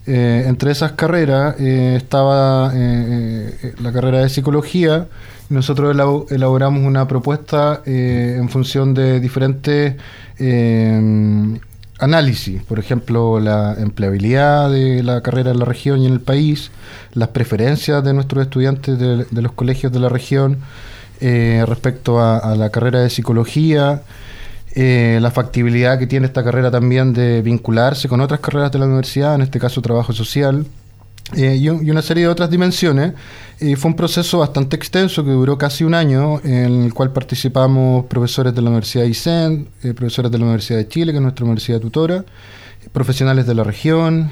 entre 0.05 0.71
esas 0.71 0.93
carreras 0.93 1.59
estaba 1.59 2.73
la 2.73 3.91
carrera 3.91 4.19
de 4.19 4.29
psicología. 4.29 5.07
Nosotros 5.49 5.93
elaboramos 6.31 6.81
una 6.81 7.09
propuesta 7.09 7.81
en 7.85 8.47
función 8.47 8.93
de 8.93 9.19
diferentes 9.19 9.95
eh, 10.39 11.59
análisis, 11.99 12.63
por 12.63 12.79
ejemplo, 12.79 13.39
la 13.39 13.75
empleabilidad 13.77 14.71
de 14.71 15.03
la 15.03 15.21
carrera 15.21 15.51
en 15.51 15.59
la 15.59 15.65
región 15.65 16.01
y 16.01 16.07
en 16.07 16.13
el 16.13 16.19
país, 16.21 16.71
las 17.13 17.29
preferencias 17.29 18.01
de 18.01 18.13
nuestros 18.13 18.43
estudiantes 18.43 18.97
de, 18.97 19.41
los 19.41 19.51
colegios 19.51 19.91
de 19.91 19.99
la 19.99 20.09
región 20.09 20.57
eh, 21.21 21.63
respecto 21.67 22.19
a, 22.19 22.55
la 22.55 22.69
carrera 22.71 22.99
de 22.99 23.09
psicología, 23.09 24.01
eh, 24.73 25.19
la 25.21 25.29
factibilidad 25.31 25.99
que 25.99 26.07
tiene 26.07 26.25
esta 26.25 26.43
carrera 26.43 26.71
también 26.71 27.13
de 27.13 27.41
vincularse 27.41 28.07
con 28.07 28.21
otras 28.21 28.39
carreras 28.39 28.71
de 28.71 28.79
la 28.79 28.85
universidad, 28.85 29.35
en 29.35 29.41
este 29.41 29.59
caso 29.59 29.81
trabajo 29.81 30.13
social. 30.13 30.65
Eh, 31.35 31.57
y, 31.57 31.69
una 31.69 32.01
serie 32.01 32.23
de 32.23 32.29
otras 32.29 32.49
dimensiones. 32.49 33.13
Fue 33.77 33.91
un 33.91 33.95
proceso 33.95 34.39
bastante 34.39 34.75
extenso 34.75 35.23
que 35.23 35.29
duró 35.29 35.55
casi 35.55 35.83
un 35.83 35.93
año, 35.93 36.41
en 36.43 36.85
el 36.85 36.93
cual 36.95 37.13
participamos 37.13 38.05
profesores 38.05 38.55
de 38.55 38.61
la 38.63 38.69
Universidad 38.69 39.03
de 39.03 39.09
ICEN, 39.11 39.67
eh, 39.83 39.93
profesores 39.93 40.31
de 40.31 40.39
la 40.39 40.45
Universidad 40.45 40.79
de 40.79 40.87
Chile, 40.87 41.11
que 41.11 41.19
es 41.19 41.21
nuestra 41.21 41.45
universidad 41.45 41.79
tutora, 41.79 42.25
profesionales 42.91 43.45
de 43.45 43.53
la 43.53 43.63
región, 43.63 44.31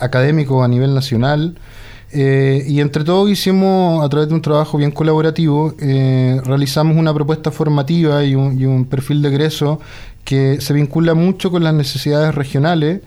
académicos 0.00 0.64
a 0.64 0.68
nivel 0.68 0.92
nacional. 0.92 1.56
Eh, 2.10 2.64
y 2.66 2.80
entre 2.80 3.04
todos 3.04 3.30
hicimos, 3.30 4.04
a 4.04 4.08
través 4.08 4.28
de 4.28 4.34
un 4.34 4.42
trabajo 4.42 4.78
bien 4.78 4.90
colaborativo, 4.90 5.74
eh, 5.78 6.40
realizamos 6.44 6.96
una 6.96 7.12
propuesta 7.12 7.50
formativa 7.50 8.24
y 8.24 8.34
un, 8.34 8.58
y 8.58 8.64
un 8.64 8.86
perfil 8.86 9.20
de 9.22 9.28
egreso 9.28 9.80
que 10.24 10.60
se 10.60 10.72
vincula 10.74 11.14
mucho 11.14 11.50
con 11.50 11.64
las 11.64 11.74
necesidades 11.74 12.34
regionales 12.34 13.00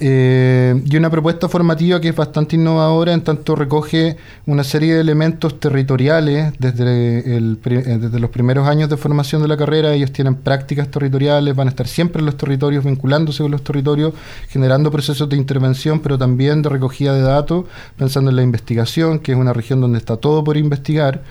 eh, 0.00 0.80
y 0.84 0.96
una 0.96 1.10
propuesta 1.10 1.48
formativa 1.48 2.00
que 2.00 2.08
es 2.08 2.16
bastante 2.16 2.56
innovadora, 2.56 3.12
en 3.12 3.22
tanto 3.22 3.56
recoge 3.56 4.16
una 4.46 4.62
serie 4.62 4.94
de 4.94 5.00
elementos 5.00 5.58
territoriales 5.58 6.52
desde, 6.58 7.36
el, 7.36 7.58
eh, 7.64 7.98
desde 8.00 8.20
los 8.20 8.30
primeros 8.30 8.68
años 8.68 8.88
de 8.88 8.96
formación 8.96 9.42
de 9.42 9.48
la 9.48 9.56
carrera. 9.56 9.92
Ellos 9.92 10.12
tienen 10.12 10.36
prácticas 10.36 10.88
territoriales, 10.88 11.54
van 11.56 11.68
a 11.68 11.70
estar 11.70 11.88
siempre 11.88 12.20
en 12.20 12.26
los 12.26 12.36
territorios, 12.36 12.84
vinculándose 12.84 13.42
con 13.42 13.50
los 13.50 13.64
territorios, 13.64 14.14
generando 14.48 14.90
procesos 14.90 15.28
de 15.28 15.36
intervención, 15.36 16.00
pero 16.00 16.16
también 16.16 16.62
de 16.62 16.68
recogida 16.68 17.12
de 17.14 17.22
datos, 17.22 17.64
pensando 17.96 18.30
en 18.30 18.36
la 18.36 18.42
investigación, 18.42 19.18
que 19.18 19.32
es 19.32 19.38
una 19.38 19.52
región 19.52 19.80
donde 19.80 19.98
está 19.98 20.16
todo 20.16 20.44
por 20.44 20.56
investigar. 20.56 21.22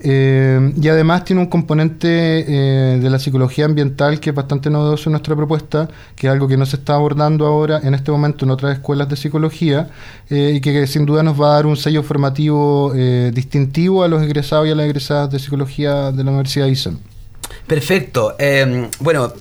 Eh, 0.00 0.72
y 0.80 0.88
además 0.88 1.24
tiene 1.24 1.42
un 1.42 1.48
componente 1.48 2.08
eh, 2.08 2.98
de 2.98 3.10
la 3.10 3.18
psicología 3.18 3.64
ambiental 3.64 4.20
que 4.20 4.30
es 4.30 4.36
bastante 4.36 4.70
novedoso 4.70 5.08
en 5.08 5.12
nuestra 5.12 5.34
propuesta, 5.34 5.88
que 6.14 6.28
es 6.28 6.32
algo 6.32 6.46
que 6.46 6.56
no 6.56 6.66
se 6.66 6.76
está 6.76 6.94
abordando 6.94 7.46
ahora 7.46 7.80
en 7.82 7.94
este 7.94 8.12
momento 8.12 8.44
en 8.44 8.52
otras 8.52 8.76
escuelas 8.76 9.08
de 9.08 9.16
psicología 9.16 9.90
eh, 10.30 10.52
y 10.54 10.60
que, 10.60 10.86
sin 10.86 11.04
duda 11.04 11.22
nos 11.22 11.40
va 11.40 11.50
a 11.50 11.54
dar 11.54 11.66
un 11.66 11.76
sello 11.76 12.02
formativo 12.02 12.92
distintivo 13.32 14.02
a 14.02 14.08
los 14.08 14.22
egresados 14.22 14.66
y 14.68 14.70
a 14.70 14.74
las 14.74 14.86
egresadas 14.86 15.30
de 15.30 15.38
psicología 15.38 16.12
de 16.12 16.24
la 16.24 16.30
Universidad 16.30 16.66
de 16.66 16.72
ISEM. 16.72 16.98
Perfecto. 17.66 18.36
bueno, 19.00 19.32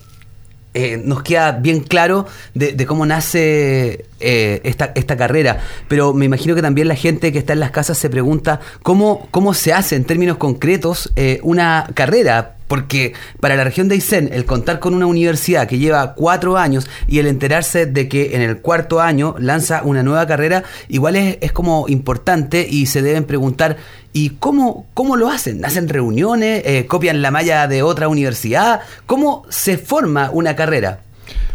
eh, 0.77 1.01
nos 1.03 1.23
queda 1.23 1.53
bien 1.53 1.79
claro 1.79 2.27
de, 2.53 2.85
cómo 2.85 3.03
nace 3.07 4.05
eh, 4.19 4.61
esta, 4.63 5.17
carrera, 5.17 5.59
pero 5.87 6.13
me 6.13 6.25
imagino 6.25 6.53
que 6.53 6.61
también 6.61 6.87
la 6.87 6.93
gente 6.93 7.31
que 7.31 7.39
está 7.39 7.53
en 7.53 7.61
las 7.61 7.71
casas 7.71 7.97
se 7.97 8.11
pregunta 8.11 8.59
cómo, 8.83 9.27
cómo 9.31 9.55
se 9.55 9.73
hace 9.73 9.95
en 9.95 10.03
términos 10.03 10.37
concretos 10.37 11.11
eh, 11.15 11.39
una 11.41 11.89
carrera. 11.95 12.53
Porque 12.67 13.13
para 13.39 13.55
la 13.55 13.63
región 13.63 13.87
de 13.87 13.95
Aysén, 13.95 14.29
el 14.31 14.45
contar 14.45 14.79
con 14.79 14.93
una 14.93 15.05
universidad 15.05 15.67
que 15.67 15.79
lleva 15.79 16.13
cuatro 16.15 16.57
años 16.57 16.89
y 17.07 17.19
el 17.19 17.27
enterarse 17.27 17.85
de 17.85 18.09
que 18.09 18.35
en 18.35 18.41
el 18.41 18.57
cuarto 18.59 18.99
año 18.99 19.35
lanza 19.39 19.83
una 19.83 20.03
nueva 20.03 20.27
carrera, 20.27 20.65
igual 20.89 21.15
es, 21.15 21.51
como 21.53 21.87
importante 21.87 22.67
y 22.69 22.87
se 22.87 23.01
deben 23.01 23.23
preguntar, 23.23 23.77
¿y 24.17 24.31
cómo, 24.39 24.87
cómo 24.95 25.15
lo 25.15 25.29
hacen? 25.29 25.63
¿Hacen 25.63 25.87
reuniones? 25.87 26.63
Eh, 26.65 26.87
¿Copian 26.87 27.21
la 27.21 27.29
malla 27.29 27.67
de 27.67 27.83
otra 27.83 28.07
universidad? 28.07 28.81
¿Cómo 29.05 29.43
se 29.49 29.77
forma 29.77 30.31
una 30.31 30.55
carrera? 30.55 31.01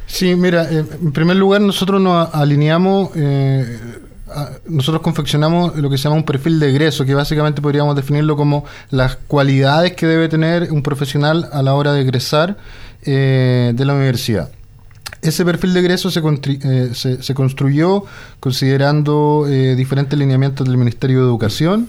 Sí, 0.06 0.36
mira, 0.36 0.70
eh, 0.70 0.84
en 1.02 1.12
primer 1.12 1.36
lugar 1.36 1.60
nosotros 1.60 2.00
nos 2.00 2.32
alineamos... 2.32 3.10
Eh, 3.16 3.78
nosotros 4.66 5.02
confeccionamos 5.02 5.76
lo 5.76 5.90
que 5.90 5.98
se 5.98 6.04
llama 6.04 6.16
un 6.16 6.24
perfil 6.24 6.58
de 6.58 6.70
egreso, 6.70 7.04
que 7.04 7.14
básicamente 7.14 7.60
podríamos 7.60 7.94
definirlo 7.94 8.34
como 8.34 8.64
las 8.88 9.16
cualidades 9.16 9.92
que 9.92 10.06
debe 10.06 10.28
tener 10.28 10.72
un 10.72 10.82
profesional 10.82 11.50
a 11.52 11.62
la 11.62 11.74
hora 11.74 11.92
de 11.92 12.00
egresar 12.00 12.56
eh, 13.02 13.72
de 13.74 13.84
la 13.84 13.92
universidad. 13.92 14.50
Ese 15.22 15.44
perfil 15.44 15.72
de 15.72 15.80
egreso 15.80 16.10
se, 16.10 16.20
eh, 16.20 16.90
se, 16.94 17.34
construyó 17.34 18.04
considerando 18.40 19.46
eh, 19.48 19.76
diferentes 19.76 20.18
lineamientos 20.18 20.66
del 20.66 20.76
Ministerio 20.76 21.20
de 21.20 21.26
Educación, 21.26 21.88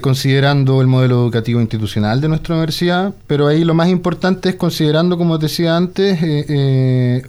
considerando 0.00 0.80
el 0.80 0.86
modelo 0.86 1.16
educativo 1.16 1.60
institucional 1.60 2.20
de 2.20 2.28
nuestra 2.28 2.54
universidad, 2.54 3.12
pero 3.26 3.48
ahí 3.48 3.64
lo 3.64 3.74
más 3.74 3.88
importante 3.88 4.50
es 4.50 4.54
considerando, 4.54 5.18
como 5.18 5.38
decía 5.38 5.76
antes, 5.76 6.20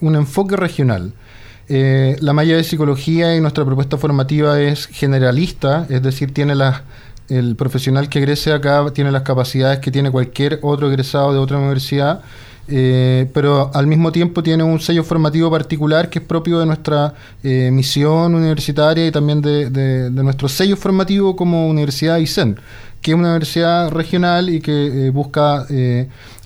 un 0.02 0.16
enfoque 0.16 0.56
regional. 0.56 1.14
Eh, 1.68 2.18
la 2.20 2.34
malla 2.34 2.56
de 2.56 2.64
psicología 2.64 3.36
y 3.36 3.42
nuestra 3.42 3.66
propuesta 3.66 3.98
formativa 3.98 4.60
es 4.62 4.86
generalista, 4.86 5.88
es 5.90 6.02
decir, 6.04 6.32
tiene 6.32 6.54
las, 6.54 6.82
el 7.28 7.56
profesional 7.56 8.08
que 8.08 8.20
egrese 8.20 8.54
acá 8.54 8.86
tiene 8.94 9.12
las 9.12 9.24
capacidades 9.24 9.80
que 9.80 9.90
tiene 9.90 10.12
cualquier 10.12 10.60
otro 10.62 10.90
egresado 10.90 11.34
de 11.34 11.40
otra 11.40 11.58
universidad, 11.58 12.22
eh, 12.68 13.30
pero 13.34 13.70
al 13.74 13.86
mismo 13.86 14.12
tiempo 14.12 14.42
tiene 14.42 14.64
un 14.64 14.80
sello 14.80 15.04
formativo 15.04 15.52
particular 15.52 16.10
que 16.10 16.20
es 16.20 16.26
propio 16.26 16.60
de 16.60 16.66
nuestra 16.66 17.14
eh, 17.44 17.70
misión 17.72 18.34
universitaria 18.34 19.06
y 19.06 19.12
también 19.12 19.42
de, 19.42 20.10
nuestro 20.12 20.50
sello 20.50 20.76
formativo 20.76 21.36
como 21.36 21.70
Universidad 21.70 22.18
ICEN 22.18 22.58
que 23.06 23.12
es 23.12 23.16
una 23.16 23.28
universidad 23.30 23.92
regional 23.92 24.50
y 24.50 24.62
que 24.62 25.12
busca 25.14 25.68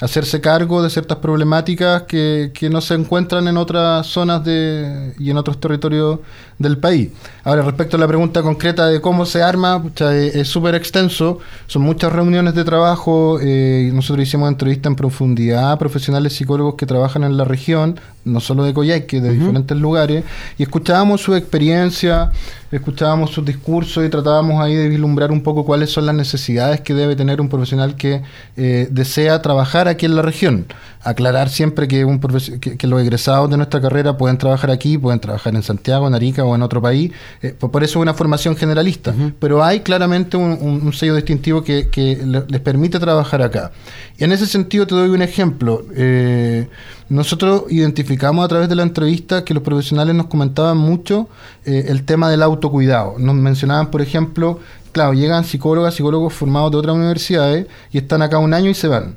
hacerse 0.02 0.40
cargo 0.42 0.82
de 0.82 0.90
ciertas 0.90 1.18
problemáticas 1.20 2.04
que, 2.04 2.52
que, 2.54 2.70
no 2.70 2.82
se 2.82 2.96
encuentran 2.96 3.48
en 3.48 3.56
otras 3.56 4.08
zonas 4.08 4.44
de, 4.44 5.14
y 5.20 5.30
en 5.30 5.38
otros 5.38 5.60
territorios 5.60 6.20
del 6.58 6.78
país. 6.78 7.10
Ahora, 7.44 7.64
respecto 7.64 7.98
a 7.98 8.00
la 8.00 8.08
pregunta 8.08 8.42
concreta 8.42 8.88
de 8.88 9.02
cómo 9.02 9.26
se 9.26 9.42
arma, 9.42 9.84
es 10.12 10.48
súper 10.48 10.76
extenso, 10.76 11.40
son 11.68 11.82
muchas 11.82 12.12
reuniones 12.12 12.54
de 12.54 12.64
trabajo, 12.64 13.40
eh, 13.42 13.90
nosotros 13.94 14.28
hicimos 14.28 14.50
entrevistas 14.50 14.90
en 14.90 14.96
profundidad 14.96 15.72
a 15.72 15.80
profesionales 15.80 16.34
psicólogos 16.34 16.76
que 16.76 16.86
trabajan 16.86 17.24
en 17.24 17.38
la 17.38 17.46
región, 17.46 18.00
no 18.26 18.42
solo 18.42 18.64
de 18.66 18.74
Coyhaique, 18.74 19.22
de 19.22 19.34
diferentes 19.34 19.78
lugares, 19.78 20.24
y 20.58 20.64
escuchábamos 20.64 21.22
su 21.22 21.34
experiencia, 21.36 22.32
escuchábamos 22.72 23.32
sus 23.32 23.46
discursos 23.46 24.06
y 24.06 24.10
tratábamos 24.10 24.62
ahí 24.62 24.76
de 24.76 24.90
vislumbrar 24.90 25.32
un 25.32 25.42
poco 25.42 25.66
cuáles 25.66 25.92
son 25.92 26.06
las 26.06 26.16
necesidades 26.16 26.49
que 26.84 26.94
debe 26.94 27.16
tener 27.16 27.42
un 27.42 27.50
profesional 27.50 27.96
que 27.96 28.22
eh, 28.58 28.88
desea 28.90 29.42
trabajar 29.42 29.88
aquí 29.88 30.06
en 30.06 30.16
la 30.16 30.22
región. 30.22 30.66
Aclarar 31.02 31.50
siempre 31.50 31.88
que, 31.88 32.04
un 32.04 32.20
que, 32.20 32.88
los 32.88 33.02
egresados 33.02 33.50
de 33.50 33.58
nuestra 33.58 33.80
carrera 33.80 34.18
pueden 34.18 34.38
trabajar 34.38 34.70
aquí, 34.72 34.98
pueden 34.98 35.20
trabajar 35.20 35.56
en 35.56 35.64
Santiago, 35.64 36.08
en 36.08 36.14
Arica 36.14 36.44
o 36.44 36.56
en 36.56 36.62
otro 36.62 36.82
país. 36.82 37.12
Eh, 37.42 37.54
por 37.54 37.84
eso 37.84 38.00
es 38.00 38.02
una 38.02 38.14
formación 38.14 38.56
generalista. 38.56 39.14
Pero 39.40 39.64
hay 39.64 39.82
claramente 39.82 40.38
un, 40.38 40.92
sello 40.94 41.16
distintivo 41.16 41.64
que, 41.64 42.46
les 42.48 42.62
permite 42.62 43.00
trabajar 43.00 43.42
acá. 43.42 43.72
Y 44.18 44.24
en 44.24 44.32
ese 44.32 44.46
sentido 44.46 44.86
te 44.88 44.96
doy 44.96 45.10
un 45.10 45.22
ejemplo. 45.22 45.86
Eh, 45.96 46.68
nosotros 47.08 47.64
identificamos 47.70 48.44
a 48.44 48.48
través 48.48 48.70
de 48.70 48.76
la 48.76 48.84
entrevista 48.84 49.44
que 49.44 49.54
los 49.54 49.64
profesionales 49.64 50.14
nos 50.16 50.28
comentaban 50.28 50.78
mucho 50.78 51.28
el 51.66 52.04
tema 52.04 52.30
del 52.30 52.42
autocuidado. 52.42 53.16
Nos 53.20 53.36
mencionaban, 53.36 53.92
por 53.92 54.02
ejemplo, 54.02 54.60
claro, 55.00 55.14
llegan 55.14 55.46
psicólogas, 55.46 55.96
psicólogos 55.96 56.34
formados 56.34 56.72
de 56.72 56.78
otras 56.78 56.94
universidades 56.94 57.68
y 57.90 58.00
están 58.00 58.22
acá 58.22 58.38
un 58.38 58.54
año 58.54 58.70
y 58.70 58.74
se 58.74 58.90
van. 58.90 59.16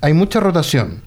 Hay 0.00 0.14
mucha 0.14 0.40
rotación. 0.40 1.02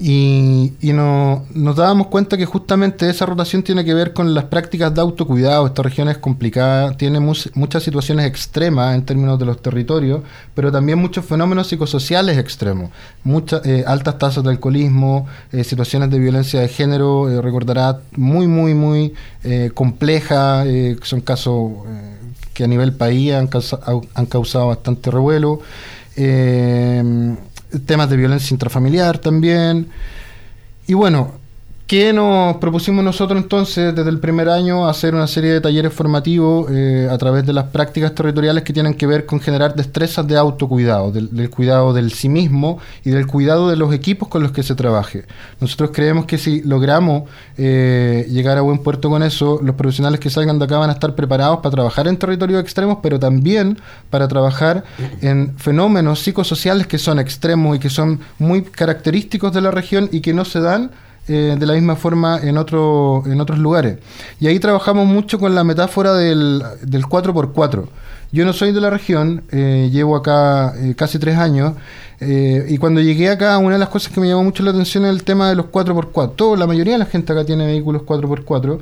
Y, 0.00 0.72
no, 0.80 1.44
nos 1.52 1.76
dábamos 1.76 2.06
cuenta 2.06 2.38
que 2.38 2.46
justamente 2.46 3.10
esa 3.10 3.26
rotación 3.26 3.62
tiene 3.62 3.84
que 3.84 3.92
ver 3.92 4.14
con 4.14 4.32
las 4.32 4.44
prácticas 4.44 4.94
de 4.94 5.02
autocuidado. 5.02 5.66
Esta 5.66 5.82
región 5.82 6.08
es 6.08 6.16
complicada, 6.16 6.96
tiene 6.96 7.20
muchas 7.20 7.82
situaciones 7.82 8.24
extremas 8.24 8.94
en 8.94 9.04
términos 9.04 9.38
de 9.38 9.44
los 9.44 9.60
territorios, 9.60 10.22
pero 10.54 10.72
también 10.72 10.98
muchos 10.98 11.26
fenómenos 11.26 11.66
psicosociales 11.66 12.38
extremos. 12.38 12.92
Muchas 13.24 13.66
eh, 13.66 13.84
altas 13.86 14.16
tasas 14.16 14.42
de 14.42 14.48
alcoholismo, 14.48 15.26
eh, 15.52 15.64
situaciones 15.64 16.08
de 16.08 16.18
violencia 16.18 16.60
de 16.60 16.68
género, 16.68 17.28
eh, 17.28 17.42
recordará, 17.42 18.00
muy, 18.16 18.46
muy, 18.46 18.72
muy 18.72 19.12
complejas. 19.74 20.66
son 21.02 21.20
casos 21.20 21.72
que 22.54 22.64
a 22.64 22.66
nivel 22.66 22.94
país 22.94 23.34
han, 23.34 23.50
han 24.14 24.26
causado 24.26 24.68
bastante 24.68 25.10
revuelo 25.10 25.60
temas 27.86 28.08
de 28.08 28.16
violencia 28.16 28.54
intrafamiliar 28.54 29.18
también. 29.18 29.88
Y 30.86 30.94
bueno, 30.94 31.32
¿Qué 31.86 32.14
nos 32.14 32.56
propusimos 32.56 33.04
nosotros 33.04 33.38
entonces 33.42 33.94
desde 33.94 34.08
el 34.08 34.18
primer 34.18 34.48
año? 34.48 34.88
Hacer 34.88 35.14
una 35.14 35.26
serie 35.26 35.52
de 35.52 35.60
talleres 35.60 35.92
formativos 35.92 36.70
eh, 36.70 37.06
a 37.10 37.18
través 37.18 37.44
de 37.44 37.52
las 37.52 37.64
prácticas 37.64 38.14
territoriales 38.14 38.64
que 38.64 38.72
tienen 38.72 38.94
que 38.94 39.06
ver 39.06 39.26
con 39.26 39.38
generar 39.38 39.74
destrezas 39.74 40.26
de 40.26 40.38
autocuidado, 40.38 41.12
del, 41.12 41.50
cuidado 41.50 41.92
del 41.92 42.12
sí 42.12 42.30
mismo 42.30 42.78
y 43.04 43.10
del 43.10 43.26
cuidado 43.26 43.68
de 43.68 43.76
los 43.76 43.92
equipos 43.92 44.28
con 44.28 44.42
los 44.42 44.50
que 44.50 44.62
se 44.62 44.74
trabaje. 44.74 45.26
Nosotros 45.60 45.90
creemos 45.92 46.24
que 46.24 46.38
si 46.38 46.62
logramos 46.62 47.24
eh, 47.58 48.26
llegar 48.30 48.56
a 48.56 48.62
buen 48.62 48.78
puerto 48.78 49.10
con 49.10 49.22
eso, 49.22 49.60
los 49.62 49.74
profesionales 49.76 50.20
que 50.20 50.30
salgan 50.30 50.58
de 50.58 50.64
acá 50.64 50.78
van 50.78 50.88
a 50.88 50.94
estar 50.94 51.14
preparados 51.14 51.58
para 51.58 51.72
trabajar 51.72 52.08
en 52.08 52.16
territorios 52.16 52.62
extremos, 52.62 53.00
pero 53.02 53.18
también 53.18 53.78
para 54.08 54.26
trabajar 54.26 54.84
en 55.20 55.54
fenómenos 55.58 56.20
psicosociales 56.20 56.86
que 56.86 56.96
son 56.96 57.18
extremos 57.18 57.76
y 57.76 57.78
que 57.78 57.90
son 57.90 58.20
muy 58.38 58.62
característicos 58.62 59.52
de 59.52 59.60
la 59.60 59.70
región 59.70 60.08
y 60.10 60.22
que 60.22 60.32
no 60.32 60.46
se 60.46 60.60
dan 60.60 60.90
eh, 61.26 61.56
de 61.58 61.66
la 61.66 61.72
misma 61.72 61.96
forma 61.96 62.38
en, 62.42 62.58
otro, 62.58 63.22
en 63.26 63.40
otros 63.40 63.58
lugares. 63.58 63.98
Y 64.40 64.46
ahí 64.46 64.58
trabajamos 64.58 65.06
mucho 65.06 65.38
con 65.38 65.54
la 65.54 65.64
metáfora 65.64 66.12
del, 66.14 66.62
del 66.82 67.04
4x4. 67.04 67.86
Yo 68.30 68.44
no 68.44 68.52
soy 68.52 68.72
de 68.72 68.80
la 68.80 68.90
región, 68.90 69.44
eh, 69.50 69.88
llevo 69.92 70.16
acá 70.16 70.74
eh, 70.76 70.94
casi 70.96 71.18
tres 71.18 71.38
años, 71.38 71.74
y 72.20 72.78
cuando 72.78 73.02
llegué 73.02 73.28
acá, 73.28 73.58
una 73.58 73.74
de 73.74 73.78
las 73.78 73.90
cosas 73.90 74.10
que 74.10 74.18
me 74.18 74.26
llamó 74.26 74.44
mucho 74.44 74.62
la 74.62 74.70
atención 74.70 75.04
es 75.04 75.10
el 75.10 75.24
tema 75.24 75.50
de 75.50 75.56
los 75.56 75.66
4x4. 75.66 76.32
Todo, 76.36 76.56
la 76.56 76.66
mayoría 76.66 76.94
de 76.94 77.00
la 77.00 77.04
gente 77.04 77.34
acá 77.34 77.44
tiene 77.44 77.66
vehículos 77.66 78.00
4x4. 78.02 78.78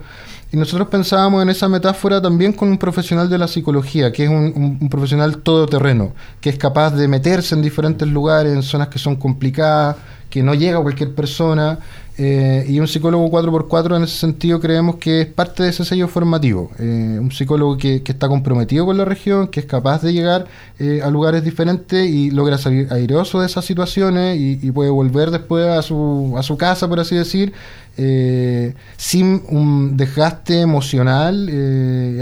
Y 0.52 0.58
nosotros 0.58 0.88
pensábamos 0.88 1.42
en 1.42 1.48
esa 1.48 1.66
metáfora 1.66 2.20
también 2.20 2.52
con 2.52 2.68
un 2.68 2.76
profesional 2.76 3.30
de 3.30 3.38
la 3.38 3.48
psicología, 3.48 4.12
que 4.12 4.24
es 4.24 4.30
un, 4.30 4.88
profesional 4.90 5.38
todoterreno, 5.38 6.12
que 6.42 6.50
es 6.50 6.58
capaz 6.58 6.90
de 6.90 7.08
meterse 7.08 7.54
en 7.54 7.62
diferentes 7.62 8.06
lugares, 8.06 8.52
en 8.52 8.62
zonas 8.62 8.88
que 8.88 8.98
son 8.98 9.16
complicadas, 9.16 9.96
que 10.28 10.42
no 10.42 10.54
llega 10.54 10.78
a 10.78 10.82
cualquier 10.82 11.14
persona, 11.14 11.78
Eh, 12.18 12.66
y 12.68 12.78
un 12.78 12.86
psicólogo 12.88 13.30
4x4 13.30 13.96
en 13.96 14.02
ese 14.02 14.18
sentido 14.18 14.60
creemos 14.60 14.96
que 14.96 15.22
es 15.22 15.26
parte 15.26 15.62
de 15.62 15.70
ese 15.70 15.84
sello 15.84 16.08
formativo. 16.08 16.70
Eh, 16.78 17.16
un 17.18 17.32
psicólogo 17.32 17.78
que, 17.78 18.02
está 18.04 18.28
comprometido 18.28 18.84
con 18.84 18.98
la 18.98 19.06
región, 19.06 19.48
que 19.48 19.60
es 19.60 19.66
capaz 19.66 20.02
de 20.02 20.12
llegar 20.12 20.46
eh, 20.78 21.00
a 21.02 21.08
lugares 21.08 21.42
diferentes 21.42 22.06
y 22.06 22.30
logra 22.30 22.58
salir 22.58 22.92
airoso 22.92 23.40
de 23.40 23.46
esas 23.46 23.64
situaciones 23.64 24.38
y, 24.38 24.70
puede 24.72 24.90
volver 24.90 25.30
después 25.30 25.66
a 25.66 25.82
su, 25.82 26.34
a 26.36 26.42
su 26.42 26.56
casa, 26.56 26.88
por 26.88 27.00
así 27.00 27.14
decir, 27.14 27.52
sin 27.96 29.42
un 29.48 29.96
desgaste 29.96 30.60
emocional, 30.60 31.48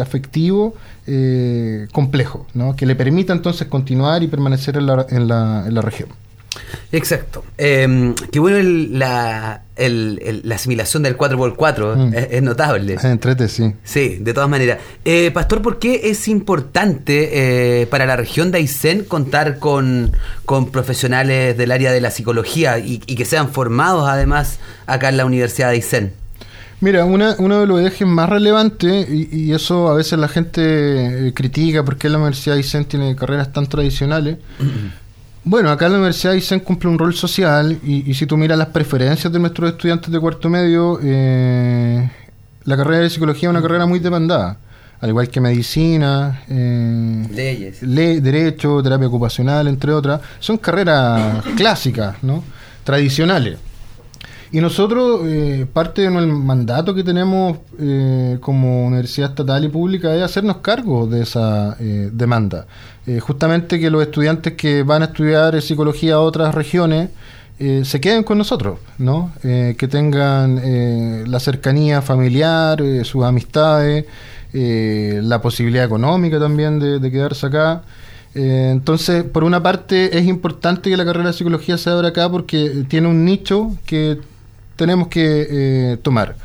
afectivo. 0.00 0.74
complejo, 1.92 2.46
¿no? 2.54 2.76
que 2.76 2.86
le 2.86 2.94
permita 2.94 3.32
entonces 3.32 3.66
continuar 3.66 4.22
y 4.22 4.28
permanecer 4.28 4.76
en 4.76 4.86
la, 4.86 5.06
en 5.08 5.26
la, 5.26 5.64
en 5.66 5.74
la 5.74 5.82
región. 5.82 6.08
Exacto. 6.92 7.44
Eh, 7.58 8.14
qué 8.32 8.40
bueno 8.40 8.58
la, 8.90 9.62
la 9.76 10.54
asimilación 10.54 11.02
del 11.02 11.16
4x4, 11.16 11.96
mm. 11.96 12.14
es, 12.14 12.42
notable. 12.42 12.96
Entrete, 13.02 13.48
sí. 13.48 13.74
Sí, 13.84 14.18
de 14.20 14.34
todas 14.34 14.48
maneras. 14.48 14.78
Eh, 15.04 15.30
Pastor, 15.32 15.62
¿por 15.62 15.78
qué 15.78 16.10
es 16.10 16.28
importante 16.28 17.82
eh, 17.82 17.86
para 17.86 18.06
la 18.06 18.16
región 18.16 18.50
de 18.50 18.58
Aysén 18.58 19.04
contar 19.04 19.58
con, 19.58 20.12
profesionales 20.72 21.56
del 21.56 21.72
área 21.72 21.92
de 21.92 22.00
la 22.00 22.10
psicología 22.10 22.78
y, 22.78 22.98
que 22.98 23.24
sean 23.24 23.50
formados 23.50 24.08
además 24.08 24.58
acá 24.86 25.08
en 25.08 25.16
la 25.16 25.24
Universidad 25.24 25.68
de 25.68 25.74
Aysén? 25.74 26.12
Mira, 26.80 27.04
una, 27.04 27.36
uno 27.38 27.60
de 27.60 27.66
los 27.66 27.80
ejes 27.82 28.08
más 28.08 28.28
relevantes, 28.28 29.06
y, 29.08 29.52
eso 29.52 29.88
a 29.88 29.94
veces 29.94 30.18
la 30.18 30.28
gente 30.28 31.28
eh, 31.28 31.34
critica 31.34 31.84
porque 31.84 32.08
la 32.08 32.16
Universidad 32.18 32.54
de 32.54 32.62
Aysén 32.62 32.84
tiene 32.86 33.14
carreras 33.14 33.52
tan 33.52 33.66
tradicionales, 33.66 34.38
Bueno, 35.42 35.70
acá 35.70 35.86
en 35.86 35.92
la 35.92 35.98
Universidad 35.98 36.34
Aysén 36.34 36.60
cumple 36.60 36.90
un 36.90 36.98
rol 36.98 37.14
social 37.14 37.78
y, 37.82 38.12
si 38.14 38.26
tú 38.26 38.36
miras 38.36 38.58
las 38.58 38.68
preferencias 38.68 39.32
de 39.32 39.38
nuestros 39.38 39.70
estudiantes 39.70 40.10
de 40.10 40.20
cuarto 40.20 40.50
medio, 40.50 41.00
eh, 41.02 42.10
la 42.64 42.76
carrera 42.76 43.02
de 43.02 43.10
psicología 43.10 43.48
es 43.48 43.50
una 43.50 43.62
carrera 43.62 43.86
muy 43.86 44.00
demandada, 44.00 44.58
al 45.00 45.08
igual 45.08 45.28
que 45.30 45.40
medicina, 45.40 46.42
eh, 46.46 47.26
leyes, 47.82 48.22
derecho, 48.22 48.82
terapia 48.82 49.08
ocupacional, 49.08 49.66
entre 49.66 49.92
otras, 49.92 50.20
son 50.40 50.58
carreras 50.58 51.42
clásicas, 51.56 52.22
¿no? 52.22 52.44
tradicionales. 52.84 53.69
Y 54.52 54.60
nosotros, 54.60 55.20
eh, 55.26 55.64
parte 55.72 56.02
del 56.02 56.26
mandato 56.26 56.92
que 56.92 57.04
tenemos 57.04 57.58
eh, 57.78 58.36
como 58.40 58.86
universidad 58.86 59.30
estatal 59.30 59.64
y 59.64 59.68
pública 59.68 60.14
es 60.16 60.22
hacernos 60.22 60.56
cargo 60.56 61.06
de 61.06 61.22
esa 61.22 61.76
eh, 61.78 62.10
demanda. 62.12 62.66
justamente 63.20 63.78
que 63.80 63.90
los 63.90 64.02
estudiantes 64.02 64.54
que 64.54 64.82
van 64.82 65.02
a 65.02 65.06
estudiar 65.06 65.60
psicología 65.62 66.14
a 66.14 66.20
otras 66.20 66.54
regiones 66.54 67.10
se 67.58 68.00
queden 68.00 68.22
con 68.22 68.38
nosotros, 68.38 68.78
¿no? 68.98 69.32
que 69.42 69.88
tengan 69.88 70.60
la 71.30 71.40
cercanía 71.40 72.00
familiar, 72.00 72.78
sus 73.02 73.24
amistades, 73.24 74.06
la 74.52 75.40
posibilidad 75.42 75.84
económica 75.84 76.38
también 76.38 76.78
de, 76.78 77.10
quedarse 77.10 77.46
acá. 77.46 77.82
entonces, 78.34 79.24
por 79.24 79.44
una 79.44 79.60
parte, 79.62 80.16
es 80.16 80.26
importante 80.26 80.88
que 80.88 80.96
la 80.96 81.04
carrera 81.04 81.28
de 81.28 81.32
psicología 81.32 81.76
se 81.76 81.90
abra 81.90 82.08
acá 82.08 82.30
porque 82.30 82.84
tiene 82.88 83.08
un 83.08 83.24
nicho 83.24 83.76
que 83.84 84.20
tenemos 84.80 85.08
que 85.08 85.46
eh, 85.50 85.96
tomar. 85.98 86.36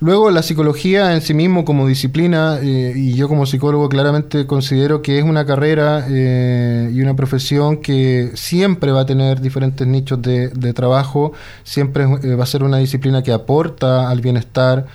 Luego, 0.00 0.30
la 0.30 0.42
psicología 0.42 1.14
en 1.14 1.22
sí 1.22 1.32
mismo 1.32 1.64
como 1.64 1.86
disciplina, 1.86 2.58
eh, 2.60 2.92
y 2.94 3.14
yo 3.14 3.26
como 3.26 3.46
psicólogo 3.46 3.88
claramente 3.88 4.46
considero 4.46 5.00
que 5.00 5.18
es 5.18 5.24
una 5.24 5.46
carrera 5.46 6.06
eh, 6.10 6.90
y 6.92 7.00
una 7.00 7.16
profesión 7.16 7.78
que 7.78 8.32
siempre 8.34 8.92
va 8.92 9.00
a 9.00 9.06
tener 9.06 9.40
diferentes 9.40 9.86
nichos 9.86 10.20
de, 10.20 10.72
trabajo, 10.74 11.32
siempre 11.64 12.04
va 12.06 12.42
a 12.44 12.46
ser 12.46 12.64
una 12.64 12.76
disciplina 12.76 13.22
que 13.22 13.32
aporta 13.32 14.10
al 14.10 14.20
bienestar 14.20 14.86